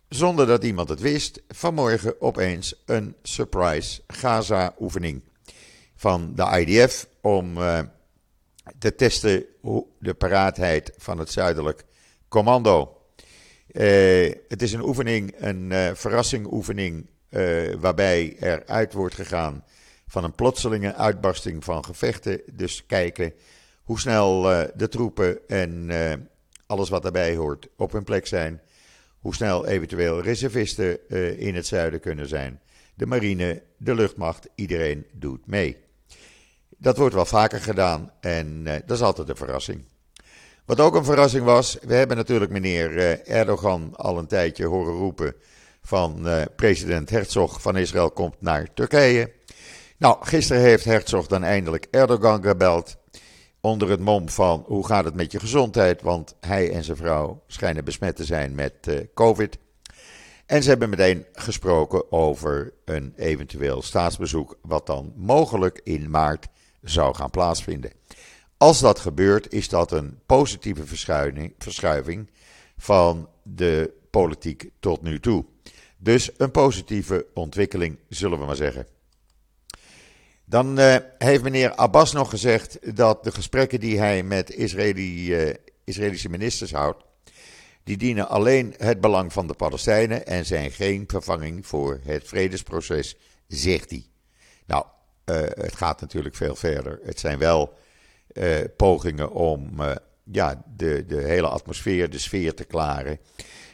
zonder 0.09 0.47
dat 0.47 0.63
iemand 0.63 0.89
het 0.89 0.99
wist, 0.99 1.41
vanmorgen 1.47 2.21
opeens 2.21 2.83
een 2.85 3.15
surprise 3.21 4.01
Gaza-oefening 4.07 5.21
van 5.95 6.35
de 6.35 6.65
IDF 6.65 7.07
om 7.21 7.57
uh, 7.57 7.79
te 8.79 8.95
testen 8.95 9.45
de 9.99 10.13
paraatheid 10.13 10.91
van 10.97 11.17
het 11.17 11.31
zuidelijk 11.31 11.85
commando. 12.27 12.97
Uh, 13.71 14.33
het 14.47 14.61
is 14.61 14.73
een 14.73 14.83
oefening, 14.83 15.35
een 15.37 15.71
uh, 15.71 15.89
verrassingoefening, 15.93 17.09
waarbij 17.79 18.35
er 18.39 18.65
uit 18.65 18.93
wordt 18.93 19.15
gegaan 19.15 19.63
van 20.07 20.23
een 20.23 20.35
plotselinge 20.35 20.95
uitbarsting 20.95 21.63
van 21.63 21.85
gevechten. 21.85 22.41
Dus 22.53 22.85
kijken 22.85 23.33
hoe 23.83 23.99
snel 23.99 24.41
de 24.75 24.87
troepen 24.89 25.47
en 25.47 25.89
alles 26.65 26.89
wat 26.89 27.01
daarbij 27.01 27.35
hoort 27.35 27.67
op 27.75 27.91
hun 27.91 28.03
plek 28.03 28.27
zijn. 28.27 28.61
Hoe 29.19 29.35
snel 29.35 29.67
eventueel 29.67 30.21
reservisten 30.21 30.97
uh, 31.07 31.39
in 31.39 31.55
het 31.55 31.67
zuiden 31.67 31.99
kunnen 31.99 32.27
zijn. 32.27 32.59
De 32.93 33.05
marine, 33.05 33.61
de 33.77 33.95
luchtmacht, 33.95 34.47
iedereen 34.55 35.05
doet 35.13 35.47
mee. 35.47 35.77
Dat 36.77 36.97
wordt 36.97 37.15
wel 37.15 37.25
vaker 37.25 37.61
gedaan 37.61 38.11
en 38.19 38.63
dat 38.63 38.91
is 38.91 39.01
altijd 39.01 39.29
een 39.29 39.35
verrassing. 39.35 39.83
Wat 40.65 40.79
ook 40.79 40.95
een 40.95 41.05
verrassing 41.05 41.43
was, 41.43 41.77
we 41.81 41.93
hebben 41.93 42.17
natuurlijk 42.17 42.51
meneer 42.51 43.21
Erdogan 43.27 43.95
al 43.95 44.17
een 44.17 44.27
tijdje 44.27 44.65
horen 44.65 44.93
roepen 44.93 45.35
van 45.81 46.27
president 46.55 47.09
Herzog 47.09 47.61
van 47.61 47.77
Israël 47.77 48.11
komt 48.11 48.41
naar 48.41 48.73
Turkije. 48.73 49.31
Nou, 49.99 50.17
gisteren 50.25 50.61
heeft 50.61 50.83
Herzog 50.83 51.27
dan 51.27 51.43
eindelijk 51.43 51.87
Erdogan 51.91 52.43
gebeld. 52.43 52.97
Onder 53.61 53.89
het 53.89 53.99
mom 53.99 54.29
van 54.29 54.63
hoe 54.67 54.85
gaat 54.85 55.05
het 55.05 55.15
met 55.15 55.31
je 55.31 55.39
gezondheid? 55.39 56.01
Want 56.01 56.35
hij 56.39 56.71
en 56.71 56.83
zijn 56.83 56.97
vrouw 56.97 57.43
schijnen 57.47 57.85
besmet 57.85 58.15
te 58.15 58.25
zijn 58.25 58.55
met 58.55 58.73
uh, 58.87 58.99
COVID. 59.13 59.57
En 60.45 60.63
ze 60.63 60.69
hebben 60.69 60.89
meteen 60.89 61.25
gesproken 61.33 62.11
over 62.11 62.73
een 62.85 63.13
eventueel 63.15 63.81
staatsbezoek, 63.81 64.57
wat 64.61 64.85
dan 64.85 65.13
mogelijk 65.15 65.81
in 65.83 66.09
maart 66.09 66.47
zou 66.81 67.15
gaan 67.15 67.29
plaatsvinden. 67.29 67.91
Als 68.57 68.79
dat 68.79 68.99
gebeurt, 68.99 69.53
is 69.53 69.69
dat 69.69 69.91
een 69.91 70.19
positieve 70.25 70.85
verschuiving 71.57 72.31
van 72.77 73.29
de 73.43 73.93
politiek 74.09 74.69
tot 74.79 75.01
nu 75.01 75.19
toe. 75.19 75.45
Dus 75.97 76.29
een 76.37 76.51
positieve 76.51 77.25
ontwikkeling, 77.33 77.97
zullen 78.09 78.39
we 78.39 78.45
maar 78.45 78.55
zeggen. 78.55 78.87
Dan 80.49 80.79
uh, 80.79 80.95
heeft 81.17 81.43
meneer 81.43 81.75
Abbas 81.75 82.13
nog 82.13 82.29
gezegd 82.29 82.95
dat 82.95 83.23
de 83.23 83.31
gesprekken 83.31 83.79
die 83.79 83.99
hij 83.99 84.23
met 84.23 84.57
uh, 84.57 85.53
Israëlische 85.83 86.29
ministers 86.29 86.71
houdt, 86.71 87.03
die 87.83 87.97
dienen 87.97 88.29
alleen 88.29 88.73
het 88.77 89.01
belang 89.01 89.33
van 89.33 89.47
de 89.47 89.53
Palestijnen 89.53 90.25
en 90.25 90.45
zijn 90.45 90.71
geen 90.71 91.03
vervanging 91.07 91.67
voor 91.67 91.99
het 92.03 92.27
vredesproces, 92.27 93.15
zegt 93.47 93.89
hij. 93.89 94.05
Nou, 94.65 94.85
uh, 95.25 95.35
het 95.35 95.75
gaat 95.75 96.01
natuurlijk 96.01 96.35
veel 96.35 96.55
verder. 96.55 96.99
Het 97.03 97.19
zijn 97.19 97.39
wel 97.39 97.73
pogingen 98.77 99.31
om 99.31 99.81
ja, 100.23 100.63
de, 100.75 101.05
de 101.07 101.21
hele 101.21 101.47
atmosfeer, 101.47 102.09
de 102.09 102.19
sfeer 102.19 102.53
te 102.53 102.63
klaren. 102.63 103.19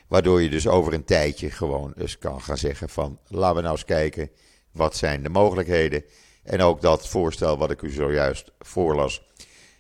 Waardoor 0.07 0.41
je 0.41 0.49
dus 0.49 0.67
over 0.67 0.93
een 0.93 1.05
tijdje 1.05 1.51
gewoon 1.51 1.93
eens 1.97 2.17
kan 2.17 2.41
gaan 2.41 2.57
zeggen 2.57 2.89
van 2.89 3.19
laten 3.27 3.55
we 3.55 3.61
nou 3.61 3.73
eens 3.73 3.85
kijken 3.85 4.29
wat 4.71 4.95
zijn 4.95 5.23
de 5.23 5.29
mogelijkheden 5.29 6.03
en 6.45 6.61
ook 6.61 6.81
dat 6.81 7.07
voorstel 7.07 7.57
wat 7.57 7.71
ik 7.71 7.81
u 7.81 7.91
zojuist 7.91 8.51
voorlas, 8.59 9.21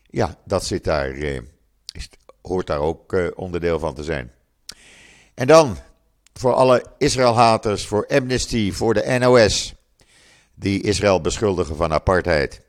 ja, 0.09 0.37
dat 0.43 0.65
zit 0.65 0.83
daar, 0.83 1.11
eh, 1.11 1.39
is, 1.91 2.09
hoort 2.41 2.67
daar 2.67 2.79
ook 2.79 3.13
eh, 3.13 3.27
onderdeel 3.35 3.79
van 3.79 3.93
te 3.93 4.03
zijn. 4.03 4.31
En 5.33 5.47
dan, 5.47 5.77
voor 6.33 6.53
alle 6.53 6.85
Israël-haters, 6.97 7.87
voor 7.87 8.07
Amnesty, 8.07 8.71
voor 8.71 8.93
de 8.93 9.17
NOS, 9.19 9.73
die 10.55 10.81
Israël 10.81 11.21
beschuldigen 11.21 11.75
van 11.75 11.93
apartheid. 11.93 12.61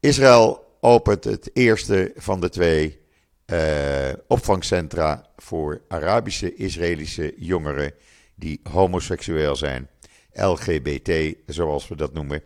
Israël 0.00 0.76
opent 0.80 1.24
het 1.24 1.50
eerste 1.52 2.12
van 2.16 2.40
de 2.40 2.48
twee 2.48 2.98
uh, 3.46 4.12
opvangcentra 4.26 5.26
voor 5.36 5.80
Arabische 5.88 6.54
Israëlische 6.54 7.34
jongeren 7.36 7.92
die 8.34 8.60
homoseksueel 8.70 9.56
zijn. 9.56 9.88
LGBT, 10.32 11.34
zoals 11.46 11.88
we 11.88 11.96
dat 11.96 12.12
noemen. 12.12 12.42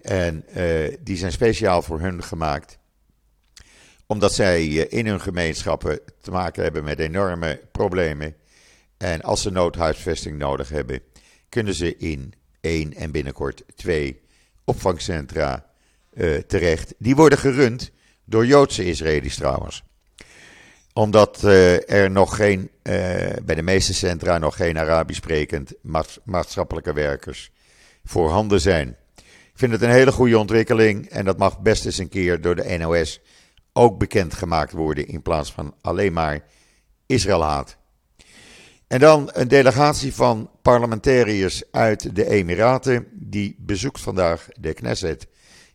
En 0.00 0.44
uh, 0.56 0.96
die 1.00 1.16
zijn 1.16 1.32
speciaal 1.32 1.82
voor 1.82 2.00
hun 2.00 2.22
gemaakt. 2.22 2.78
Omdat 4.06 4.34
zij 4.34 4.66
uh, 4.66 4.84
in 4.88 5.06
hun 5.06 5.20
gemeenschappen 5.20 6.00
te 6.20 6.30
maken 6.30 6.62
hebben 6.62 6.84
met 6.84 6.98
enorme 6.98 7.60
problemen. 7.72 8.36
En 8.96 9.22
als 9.22 9.42
ze 9.42 9.50
noodhuisvesting 9.50 10.38
nodig 10.38 10.68
hebben, 10.68 11.00
kunnen 11.48 11.74
ze 11.74 11.96
in 11.96 12.32
één 12.60 12.94
en 12.94 13.10
binnenkort 13.10 13.62
twee 13.74 14.20
opvangcentra 14.64 15.66
uh, 16.12 16.36
terecht. 16.36 16.94
Die 16.98 17.16
worden 17.16 17.38
gerund 17.38 17.90
door 18.24 18.46
Joodse 18.46 18.84
Israëli's 18.84 19.36
trouwens. 19.36 19.82
Omdat 20.92 21.42
er 21.42 22.10
nog 22.10 22.36
geen, 22.36 22.70
bij 23.42 23.54
de 23.54 23.62
meeste 23.62 23.94
centra 23.94 24.38
nog 24.38 24.56
geen 24.56 24.78
Arabisch 24.78 25.18
sprekend 25.18 25.72
maatschappelijke 26.24 26.92
werkers 26.92 27.50
voorhanden 28.04 28.60
zijn. 28.60 28.96
Vind 29.58 29.72
het 29.72 29.82
een 29.82 29.90
hele 29.90 30.12
goede 30.12 30.38
ontwikkeling 30.38 31.08
en 31.08 31.24
dat 31.24 31.38
mag 31.38 31.60
best 31.60 31.84
eens 31.84 31.98
een 31.98 32.08
keer 32.08 32.40
door 32.40 32.54
de 32.54 32.76
NOS 32.78 33.20
ook 33.72 33.98
bekendgemaakt 33.98 34.72
worden 34.72 35.06
in 35.06 35.22
plaats 35.22 35.52
van 35.52 35.74
alleen 35.80 36.12
maar 36.12 36.44
Israël 37.06 37.42
haat. 37.42 37.76
En 38.86 39.00
dan 39.00 39.30
een 39.32 39.48
delegatie 39.48 40.14
van 40.14 40.50
parlementariërs 40.62 41.62
uit 41.70 42.16
de 42.16 42.28
Emiraten 42.28 43.06
die 43.12 43.56
bezoekt 43.58 44.00
vandaag 44.00 44.48
de 44.60 44.74
Knesset. 44.74 45.26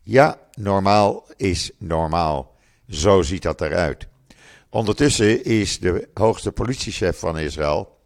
Ja, 0.01 0.39
normaal 0.53 1.27
is 1.35 1.71
normaal. 1.77 2.55
Zo 2.87 3.21
ziet 3.21 3.41
dat 3.41 3.61
eruit. 3.61 4.07
Ondertussen 4.69 5.45
is 5.45 5.79
de 5.79 6.09
hoogste 6.13 6.51
politiechef 6.51 7.19
van 7.19 7.39
Israël, 7.39 7.97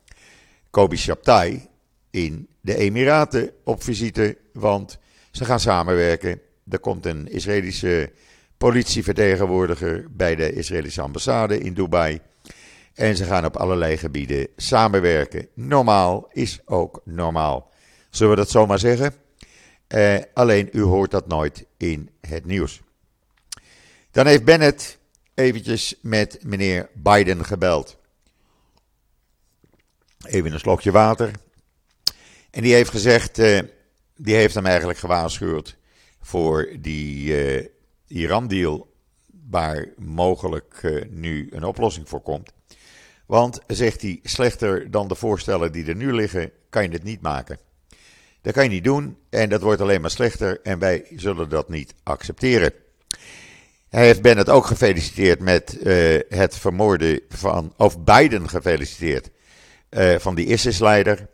Kobi 0.70 0.98
Shabtai, 0.98 1.68
in 2.10 2.50
de 2.62 2.76
Emiraten 2.76 3.52
op 3.64 3.84
visite, 3.84 4.38
want 4.54 5.00
ze 5.38 5.46
gaan 5.46 5.60
samenwerken. 5.60 6.42
Er 6.70 6.80
komt 6.80 7.06
een 7.06 7.28
Israëlische 7.28 8.12
politievertegenwoordiger 8.58 10.06
bij 10.12 10.36
de 10.36 10.54
Israëlische 10.54 11.02
ambassade 11.02 11.60
in 11.60 11.74
Dubai. 11.74 12.20
En 12.94 13.16
ze 13.16 13.24
gaan 13.24 13.46
op 13.46 13.56
allerlei 13.56 13.98
gebieden 13.98 14.48
samenwerken. 14.56 15.48
Normaal 15.54 16.28
is 16.32 16.60
ook 16.66 17.02
normaal. 17.04 17.72
Zullen 18.10 18.34
we 18.34 18.40
dat 18.40 18.50
zomaar 18.50 18.80
zeggen? 18.80 19.14
Eh, 19.88 20.18
alleen 20.34 20.70
u 20.72 20.82
hoort 20.82 21.12
dat 21.12 21.28
nooit 21.28 21.66
in 21.78 22.10
het 22.22 22.46
nieuws. 22.46 22.82
Dan 24.12 24.28
heeft 24.28 24.44
Bennett 24.44 24.98
eventjes 25.34 25.96
met 26.02 26.40
meneer 26.42 26.90
Biden 26.94 27.46
gebeld. 27.46 27.98
Even 30.26 30.54
een 30.54 30.60
slokje 30.60 30.92
water. 30.92 31.32
En 32.52 32.62
die 32.62 32.74
heeft 32.74 32.90
gezegd: 32.90 33.40
eh, 33.40 33.60
die 34.18 34.36
heeft 34.36 34.56
hem 34.56 34.66
eigenlijk 34.66 35.00
gewaarschuwd 35.00 35.78
voor 36.22 36.70
die 36.80 37.28
uh, 37.60 37.66
Iran-deal, 38.08 38.94
waar 39.50 39.88
mogelijk 39.98 40.80
uh, 40.82 41.06
nu 41.10 41.48
een 41.52 41.64
oplossing 41.64 42.10
voor 42.10 42.22
komt. 42.22 42.52
Want, 43.26 43.60
zegt 43.68 44.02
hij, 44.02 44.20
slechter 44.24 44.92
dan 44.92 45.08
de 45.08 45.16
voorstellen 45.16 45.72
die 45.72 45.86
er 45.86 45.96
nu 45.96 46.14
liggen, 46.14 46.52
kan 46.70 46.84
je 46.84 46.90
het 46.90 47.04
niet 47.04 47.22
maken. 47.22 47.60
Dat 48.42 48.54
kan 48.54 48.64
je 48.64 48.70
niet 48.70 48.84
doen 48.84 49.18
en 49.30 49.50
dat 49.50 49.62
wordt 49.62 49.82
alleen 49.82 50.02
maar 50.02 50.12
slechter 50.12 50.62
en 50.62 50.80
wij 50.80 51.06
zullen 51.16 51.50
dat 51.50 51.70
niet 51.70 51.94
accepteren. 52.04 52.72
Hij 53.90 54.06
heeft 54.06 54.22
Bennett 54.22 54.50
ook 54.50 54.66
gefeliciteerd 54.66 55.40
met 55.40 55.78
uh, 55.84 56.20
het 56.30 56.58
vermoorden 56.58 57.20
van, 57.30 57.74
of 57.78 58.04
Biden 58.04 58.50
gefeliciteerd, 58.50 59.30
van 60.18 60.36
die 60.36 60.46
ISIS-leider. 60.46 61.28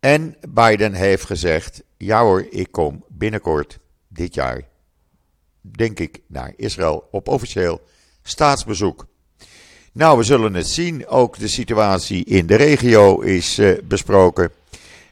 En 0.00 0.36
Biden 0.48 0.92
heeft 0.92 1.24
gezegd: 1.24 1.82
ja 1.96 2.22
hoor, 2.22 2.46
ik 2.50 2.72
kom 2.72 3.04
binnenkort 3.08 3.78
dit 4.08 4.34
jaar, 4.34 4.62
denk 5.60 5.98
ik, 5.98 6.20
naar 6.26 6.52
Israël 6.56 7.08
op 7.10 7.28
officieel 7.28 7.80
staatsbezoek. 8.22 9.06
Nou, 9.92 10.18
we 10.18 10.24
zullen 10.24 10.54
het 10.54 10.68
zien. 10.68 11.06
Ook 11.06 11.38
de 11.38 11.48
situatie 11.48 12.24
in 12.24 12.46
de 12.46 12.54
regio 12.54 13.20
is 13.20 13.58
uh, 13.58 13.78
besproken. 13.84 14.50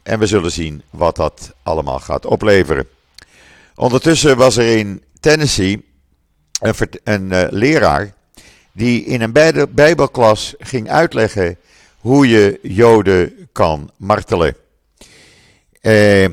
En 0.02 0.18
we 0.18 0.26
zullen 0.26 0.50
zien 0.50 0.82
wat 0.90 1.16
dat 1.16 1.54
allemaal 1.62 1.98
gaat 1.98 2.26
opleveren. 2.26 2.88
Ondertussen 3.74 4.36
was 4.36 4.56
er 4.56 4.76
in 4.76 5.02
Tennessee 5.20 5.84
een, 7.04 7.30
uh, 7.32 7.46
leraar 7.50 8.14
die 8.72 9.04
in 9.04 9.20
een 9.20 9.32
bijbelklas 9.70 10.54
ging 10.58 10.90
uitleggen 10.90 11.56
hoe 11.98 12.28
je 12.28 12.58
Joden 12.62 13.48
kan 13.52 13.90
martelen. 13.96 14.56
Uh, 15.82 16.26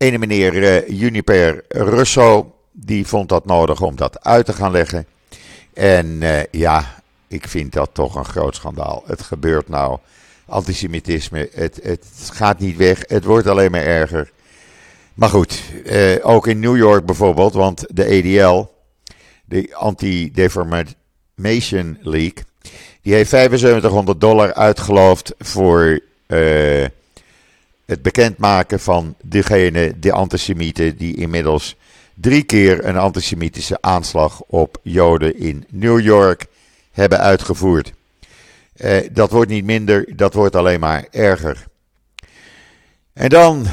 ene 0.00 0.18
meneer 0.18 0.54
uh, 0.54 0.88
Juniper 1.00 1.64
Russo, 1.68 2.54
die 2.72 3.06
vond 3.06 3.28
dat 3.28 3.46
nodig 3.46 3.80
om 3.80 3.96
dat 3.96 4.24
uit 4.24 4.46
te 4.46 4.52
gaan 4.52 4.70
leggen. 4.70 5.06
En 5.74 6.06
uh, 6.06 6.44
ja, 6.50 7.02
ik 7.28 7.48
vind 7.48 7.72
dat 7.72 7.90
toch 7.92 8.14
een 8.14 8.24
groot 8.24 8.54
schandaal. 8.54 9.02
Het 9.06 9.22
gebeurt 9.22 9.68
nou. 9.68 9.98
Antisemitisme, 10.46 11.48
het, 11.52 11.80
het 11.82 12.06
gaat 12.32 12.58
niet 12.58 12.76
weg. 12.76 13.02
Het 13.06 13.24
wordt 13.24 13.46
alleen 13.46 13.70
maar 13.70 13.84
erger. 13.84 14.30
Maar 15.14 15.28
goed, 15.28 15.62
uh, 15.84 16.16
ook 16.22 16.46
in 16.46 16.60
New 16.60 16.76
York 16.76 17.06
bijvoorbeeld, 17.06 17.54
want 17.54 17.84
de 17.88 18.04
ADL, 18.04 18.66
de 19.44 19.74
Anti-Defamation 19.74 21.98
League, 22.00 22.44
die 23.02 23.14
heeft 23.14 23.30
7500 23.30 24.20
dollar 24.20 24.54
uitgeloofd 24.54 25.34
voor 25.38 26.00
het 27.90 28.02
bekendmaken 28.02 28.80
van 28.80 29.14
degene, 29.22 29.98
de 29.98 30.12
antisemieten, 30.12 30.96
die 30.96 31.16
inmiddels 31.16 31.76
drie 32.14 32.42
keer 32.42 32.84
een 32.84 32.96
antisemitische 32.96 33.78
aanslag 33.80 34.42
op 34.42 34.78
Joden 34.82 35.38
in 35.38 35.64
New 35.70 36.00
York 36.00 36.46
hebben 36.92 37.20
uitgevoerd. 37.20 37.92
Eh, 38.76 39.08
dat 39.12 39.30
wordt 39.30 39.50
niet 39.50 39.64
minder, 39.64 40.16
dat 40.16 40.34
wordt 40.34 40.56
alleen 40.56 40.80
maar 40.80 41.06
erger. 41.10 41.66
En 43.12 43.28
dan 43.28 43.66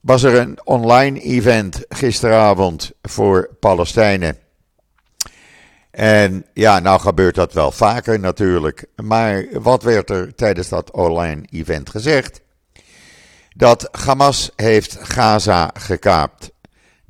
was 0.00 0.22
er 0.22 0.34
een 0.34 0.58
online 0.64 1.20
event 1.20 1.84
gisteravond 1.88 2.92
voor 3.02 3.48
Palestijnen. 3.60 4.36
En 5.90 6.44
ja, 6.54 6.78
nou 6.78 7.00
gebeurt 7.00 7.34
dat 7.34 7.52
wel 7.52 7.72
vaker 7.72 8.20
natuurlijk. 8.20 8.86
Maar 8.96 9.46
wat 9.52 9.82
werd 9.82 10.10
er 10.10 10.34
tijdens 10.34 10.68
dat 10.68 10.90
online 10.90 11.42
event 11.50 11.90
gezegd? 11.90 12.40
Dat 13.58 13.88
Hamas 13.90 14.50
heeft 14.56 14.98
Gaza 15.00 15.70
gekaapt. 15.74 16.50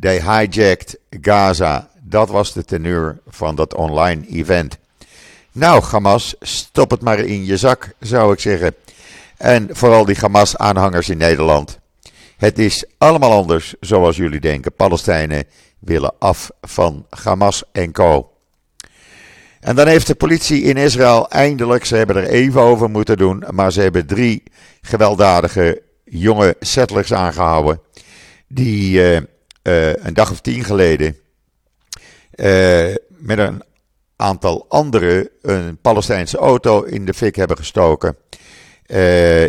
They 0.00 0.20
hijacked 0.20 0.98
Gaza. 1.10 1.90
Dat 2.00 2.28
was 2.28 2.52
de 2.52 2.64
teneur 2.64 3.18
van 3.26 3.54
dat 3.54 3.74
online 3.74 4.26
event. 4.26 4.78
Nou, 5.52 5.84
Hamas, 5.84 6.34
stop 6.40 6.90
het 6.90 7.00
maar 7.00 7.18
in 7.18 7.44
je 7.44 7.56
zak, 7.56 7.92
zou 8.00 8.32
ik 8.32 8.40
zeggen. 8.40 8.74
En 9.36 9.68
vooral 9.70 10.04
die 10.04 10.16
Hamas-aanhangers 10.20 11.08
in 11.08 11.18
Nederland. 11.18 11.78
Het 12.36 12.58
is 12.58 12.84
allemaal 12.98 13.32
anders 13.32 13.74
zoals 13.80 14.16
jullie 14.16 14.40
denken. 14.40 14.72
Palestijnen 14.72 15.44
willen 15.78 16.14
af 16.18 16.50
van 16.60 17.06
Hamas 17.22 17.62
en 17.72 17.92
co. 17.92 18.32
En 19.60 19.76
dan 19.76 19.86
heeft 19.86 20.06
de 20.06 20.14
politie 20.14 20.62
in 20.62 20.76
Israël 20.76 21.30
eindelijk, 21.30 21.84
ze 21.84 21.96
hebben 21.96 22.16
er 22.16 22.28
even 22.28 22.60
over 22.60 22.90
moeten 22.90 23.16
doen, 23.16 23.44
maar 23.50 23.72
ze 23.72 23.80
hebben 23.80 24.06
drie 24.06 24.42
gewelddadige 24.82 25.86
jonge 26.10 26.56
settlers 26.60 27.12
aangehouden. 27.12 27.80
Die 28.48 28.92
uh, 28.92 29.16
uh, 29.62 29.96
een 29.96 30.14
dag 30.14 30.30
of 30.30 30.40
tien 30.40 30.64
geleden 30.64 31.16
uh, 32.34 32.94
met 33.08 33.38
een 33.38 33.62
aantal 34.16 34.66
anderen 34.68 35.28
een 35.42 35.78
Palestijnse 35.80 36.38
auto 36.38 36.82
in 36.82 37.04
de 37.04 37.14
fik 37.14 37.36
hebben 37.36 37.56
gestoken. 37.56 38.16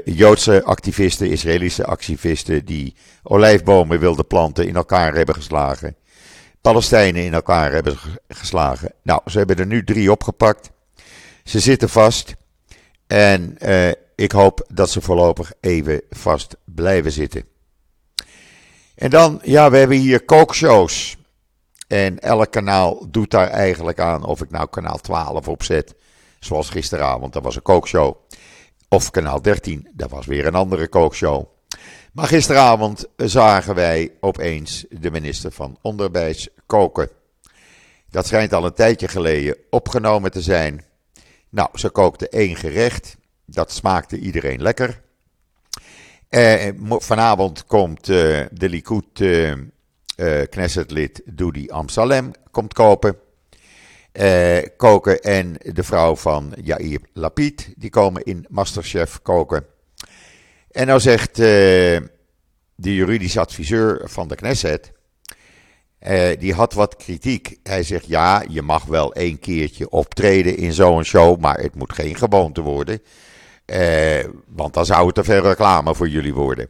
Joodse 0.05 0.63
activisten, 0.63 1.29
Israëlische 1.29 1.85
activisten 1.85 2.65
die 2.65 2.95
olijfbomen 3.23 3.99
wilden 3.99 4.27
planten, 4.27 4.67
in 4.67 4.75
elkaar 4.75 5.13
hebben 5.13 5.35
geslagen. 5.35 5.95
Palestijnen 6.61 7.23
in 7.23 7.33
elkaar 7.33 7.71
hebben 7.71 7.97
geslagen. 8.27 8.93
Nou, 9.03 9.21
ze 9.25 9.37
hebben 9.37 9.55
er 9.55 9.65
nu 9.65 9.83
drie 9.83 10.11
opgepakt. 10.11 10.69
Ze 11.43 11.59
zitten 11.59 11.89
vast. 11.89 12.35
En 13.07 13.57
ik 14.19 14.31
hoop 14.31 14.67
dat 14.73 14.89
ze 14.89 15.01
voorlopig 15.01 15.51
even 15.59 16.01
vast 16.09 16.55
blijven 16.65 17.11
zitten. 17.11 17.43
En 18.95 19.09
dan, 19.09 19.39
ja, 19.43 19.69
we 19.69 19.77
hebben 19.77 19.97
hier 19.97 20.25
kookshows. 20.25 21.17
En 21.87 22.19
elk 22.19 22.51
kanaal 22.51 23.11
doet 23.11 23.31
daar 23.31 23.47
eigenlijk 23.47 23.99
aan. 23.99 24.23
Of 24.23 24.41
ik 24.41 24.49
nou 24.49 24.67
kanaal 24.69 24.97
12 24.97 25.47
opzet. 25.47 25.95
Zoals 26.39 26.69
gisteravond, 26.69 27.33
dat 27.33 27.43
was 27.43 27.55
een 27.55 27.61
kookshow. 27.61 28.15
Of 28.89 29.11
kanaal 29.11 29.41
13, 29.41 29.87
dat 29.93 30.09
was 30.09 30.25
weer 30.25 30.45
een 30.45 30.55
andere 30.55 30.87
kookshow. 30.87 31.45
Maar 32.13 32.27
gisteravond 32.27 33.07
zagen 33.15 33.75
wij 33.75 34.11
opeens 34.19 34.85
de 34.89 35.11
minister 35.11 35.51
van 35.51 35.77
Onderwijs 35.81 36.49
koken. 36.65 37.09
Dat 38.09 38.27
schijnt 38.27 38.53
al 38.53 38.65
een 38.65 38.73
tijdje 38.73 39.07
geleden 39.07 39.57
opgenomen 39.69 40.31
te 40.31 40.41
zijn. 40.41 40.85
Nou, 41.49 41.69
ze 41.73 41.89
kookte 41.89 42.29
één 42.29 42.55
gerecht. 42.55 43.17
Dat 43.51 43.71
smaakte 43.71 44.19
iedereen 44.19 44.61
lekker. 44.61 45.01
Eh, 46.29 46.69
vanavond 46.79 47.65
komt 47.65 48.09
uh, 48.09 48.45
de 48.51 48.69
Likud 48.69 49.19
uh, 49.19 49.51
uh, 49.51 50.41
Knessetlid 50.49 51.21
Doudi 51.25 51.69
Amsalem 51.69 52.31
komt 52.51 52.73
kopen. 52.73 53.15
koken 54.77 55.19
en 55.21 55.55
de 55.57 55.83
vrouw 55.83 56.15
van 56.15 56.53
Yair 56.61 56.99
Lapid, 57.13 57.73
die 57.77 57.89
komen 57.89 58.23
in 58.23 58.45
Masterchef 58.49 59.21
koken. 59.21 59.65
En 60.71 60.87
nou 60.87 60.99
zegt 60.99 61.39
uh, 61.39 61.45
de 62.75 62.95
juridisch 62.95 63.37
adviseur 63.37 64.01
van 64.09 64.27
de 64.27 64.35
Knesset, 64.35 64.91
die 66.39 66.53
had 66.53 66.73
wat 66.73 66.95
kritiek. 66.95 67.57
Hij 67.63 67.83
zegt 67.83 68.07
ja, 68.07 68.43
je 68.49 68.61
mag 68.61 68.83
wel 68.83 69.13
één 69.13 69.39
keertje 69.39 69.89
optreden 69.89 70.57
in 70.57 70.73
zo'n 70.73 71.03
show, 71.03 71.39
maar 71.39 71.59
het 71.59 71.75
moet 71.75 71.93
geen 71.93 72.15
gewoonte 72.15 72.61
worden. 72.61 73.01
Uh, 73.71 74.29
want 74.47 74.73
dan 74.73 74.85
zou 74.85 75.05
het 75.05 75.15
te 75.15 75.23
veel 75.23 75.41
reclame 75.41 75.95
voor 75.95 76.09
jullie 76.09 76.33
worden. 76.33 76.69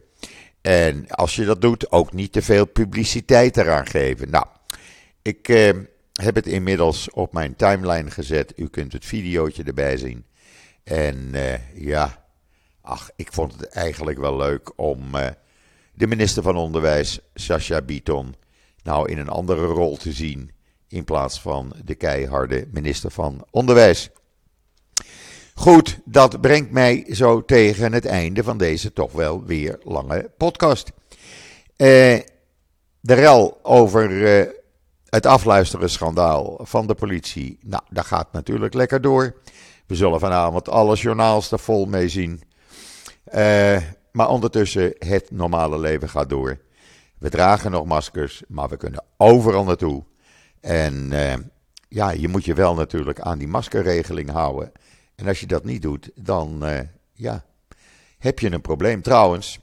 En 0.60 1.08
als 1.08 1.36
je 1.36 1.44
dat 1.44 1.60
doet, 1.60 1.92
ook 1.92 2.12
niet 2.12 2.32
te 2.32 2.42
veel 2.42 2.66
publiciteit 2.66 3.56
eraan 3.56 3.86
geven. 3.86 4.30
Nou, 4.30 4.46
ik 5.22 5.46
heb 6.12 6.34
het 6.34 6.46
inmiddels 6.46 7.10
op 7.10 7.32
mijn 7.32 7.56
timeline 7.56 8.10
gezet. 8.10 8.52
U 8.56 8.68
kunt 8.68 8.92
het 8.92 9.04
videootje 9.04 9.62
erbij 9.62 9.96
zien. 9.96 10.24
En 10.84 11.32
ja, 11.74 12.20
Ach, 12.82 13.10
ik 13.16 13.32
vond 13.32 13.52
het 13.52 13.68
eigenlijk 13.68 14.18
wel 14.18 14.36
leuk 14.36 14.72
om 14.76 15.10
de 15.94 16.06
minister 16.06 16.42
van 16.42 16.56
Onderwijs, 16.56 17.20
Sascha 17.34 17.82
Biton, 17.82 18.34
nou 18.82 19.10
in 19.10 19.18
een 19.18 19.28
andere 19.28 19.66
rol 19.66 19.96
te 19.96 20.12
zien. 20.12 20.50
In 20.88 21.04
plaats 21.04 21.40
van 21.40 21.72
de 21.84 21.94
keiharde 21.94 22.68
minister 22.70 23.10
van 23.10 23.46
Onderwijs. 23.50 24.10
Goed, 25.60 25.98
dat 26.04 26.40
brengt 26.40 26.70
mij 26.70 27.06
zo 27.08 27.44
tegen 27.44 27.92
het 27.92 28.06
einde 28.06 28.42
van 28.42 28.58
deze 28.58 28.92
toch 28.92 29.12
wel 29.12 29.44
weer 29.44 29.78
lange 29.82 30.30
podcast. 30.36 30.92
Uh, 31.76 31.86
de 33.00 33.14
rel 33.14 33.58
over 33.62 34.10
uh, 34.10 34.46
het 35.08 35.26
afluisteren 35.26 35.90
schandaal 35.90 36.58
van 36.62 36.86
de 36.86 36.94
politie, 36.94 37.58
nou, 37.62 37.82
dat 37.90 38.04
gaat 38.04 38.32
natuurlijk 38.32 38.74
lekker 38.74 39.00
door. 39.00 39.36
We 39.86 39.94
zullen 39.94 40.20
vanavond 40.20 40.68
alle 40.68 40.96
journaals 40.96 41.50
er 41.50 41.58
vol 41.58 41.86
mee 41.86 42.08
zien. 42.08 42.42
Uh, 43.34 43.78
maar 44.12 44.28
ondertussen, 44.28 44.94
het 44.98 45.30
normale 45.30 45.78
leven 45.78 46.08
gaat 46.08 46.28
door. 46.28 46.58
We 47.18 47.30
dragen 47.30 47.70
nog 47.70 47.84
maskers, 47.86 48.42
maar 48.48 48.68
we 48.68 48.76
kunnen 48.76 49.04
overal 49.16 49.64
naartoe. 49.64 50.04
En 50.60 51.10
uh, 51.12 51.34
ja, 51.88 52.10
je 52.10 52.28
moet 52.28 52.44
je 52.44 52.54
wel 52.54 52.74
natuurlijk 52.74 53.20
aan 53.20 53.38
die 53.38 53.48
maskerregeling 53.48 54.30
houden. 54.30 54.72
En 55.20 55.26
als 55.28 55.40
je 55.40 55.46
dat 55.46 55.64
niet 55.64 55.82
doet, 55.82 56.10
dan 56.14 56.68
uh, 56.68 56.80
ja, 57.12 57.44
heb 58.18 58.38
je 58.38 58.50
een 58.50 58.60
probleem. 58.60 59.02
Trouwens, 59.02 59.58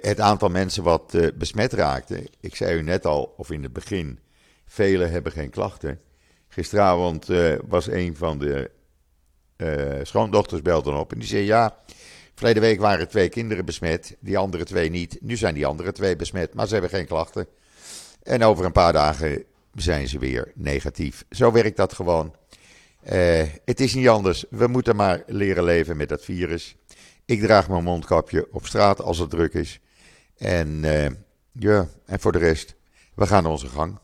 het 0.00 0.20
aantal 0.20 0.48
mensen 0.48 0.82
wat 0.82 1.16
besmet 1.34 1.72
raakte, 1.72 2.28
ik 2.40 2.54
zei 2.54 2.78
u 2.78 2.82
net 2.82 3.06
al, 3.06 3.34
of 3.36 3.50
in 3.50 3.62
het 3.62 3.72
begin, 3.72 4.18
velen 4.66 5.10
hebben 5.10 5.32
geen 5.32 5.50
klachten. 5.50 6.00
Gisteravond 6.48 7.26
was 7.68 7.86
een 7.86 8.16
van 8.16 8.38
de 8.38 8.70
schoondochters 10.02 10.62
belde 10.62 10.90
op 10.90 11.12
en 11.12 11.18
die 11.18 11.28
zei 11.28 11.44
ja 11.44 11.78
Verleden 12.38 12.62
week 12.62 12.80
waren 12.80 13.08
twee 13.08 13.28
kinderen 13.28 13.64
besmet, 13.64 14.16
die 14.20 14.38
andere 14.38 14.64
twee 14.64 14.90
niet. 14.90 15.18
Nu 15.20 15.36
zijn 15.36 15.54
die 15.54 15.66
andere 15.66 15.92
twee 15.92 16.16
besmet, 16.16 16.54
maar 16.54 16.66
ze 16.66 16.72
hebben 16.72 16.90
geen 16.90 17.06
klachten. 17.06 17.46
En 18.22 18.42
over 18.42 18.64
een 18.64 18.72
paar 18.72 18.92
dagen 18.92 19.44
zijn 19.74 20.08
ze 20.08 20.18
weer 20.18 20.52
negatief. 20.54 21.24
Zo 21.30 21.52
werkt 21.52 21.76
dat 21.76 21.92
gewoon. 21.92 22.34
Uh, 23.12 23.42
het 23.64 23.80
is 23.80 23.94
niet 23.94 24.08
anders. 24.08 24.44
We 24.50 24.66
moeten 24.66 24.96
maar 24.96 25.22
leren 25.26 25.64
leven 25.64 25.96
met 25.96 26.08
dat 26.08 26.24
virus. 26.24 26.76
Ik 27.24 27.40
draag 27.40 27.68
mijn 27.68 27.84
mondkapje 27.84 28.48
op 28.52 28.66
straat 28.66 29.00
als 29.02 29.18
het 29.18 29.30
druk 29.30 29.54
is. 29.54 29.80
En 30.36 30.68
uh, 30.84 31.06
ja, 31.52 31.88
en 32.06 32.20
voor 32.20 32.32
de 32.32 32.38
rest, 32.38 32.74
we 33.14 33.26
gaan 33.26 33.46
onze 33.46 33.68
gang. 33.68 33.98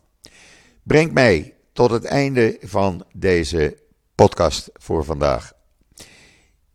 Brengt 0.82 1.12
mij 1.12 1.54
tot 1.72 1.90
het 1.90 2.04
einde 2.04 2.58
van 2.60 3.04
deze 3.12 3.76
podcast 4.14 4.70
voor 4.72 5.04
vandaag. 5.04 5.52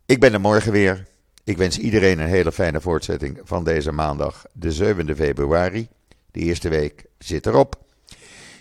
Ik 0.06 0.20
ben 0.20 0.32
er 0.32 0.40
morgen 0.40 0.72
weer. 0.72 1.06
Ik 1.44 1.56
wens 1.56 1.78
iedereen 1.78 2.18
een 2.18 2.28
hele 2.28 2.52
fijne 2.52 2.80
voortzetting 2.80 3.40
van 3.44 3.64
deze 3.64 3.92
maandag, 3.92 4.44
de 4.52 4.94
7e 4.94 5.16
februari. 5.16 5.88
De 6.30 6.40
eerste 6.40 6.68
week 6.68 7.04
zit 7.18 7.46
erop. 7.46 7.78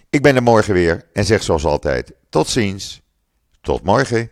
Ik 0.09 0.21
ben 0.21 0.35
er 0.35 0.43
morgen 0.43 0.73
weer 0.73 1.05
en 1.13 1.25
zeg 1.25 1.43
zoals 1.43 1.65
altijd: 1.65 2.13
tot 2.29 2.47
ziens, 2.47 3.01
tot 3.61 3.83
morgen. 3.83 4.31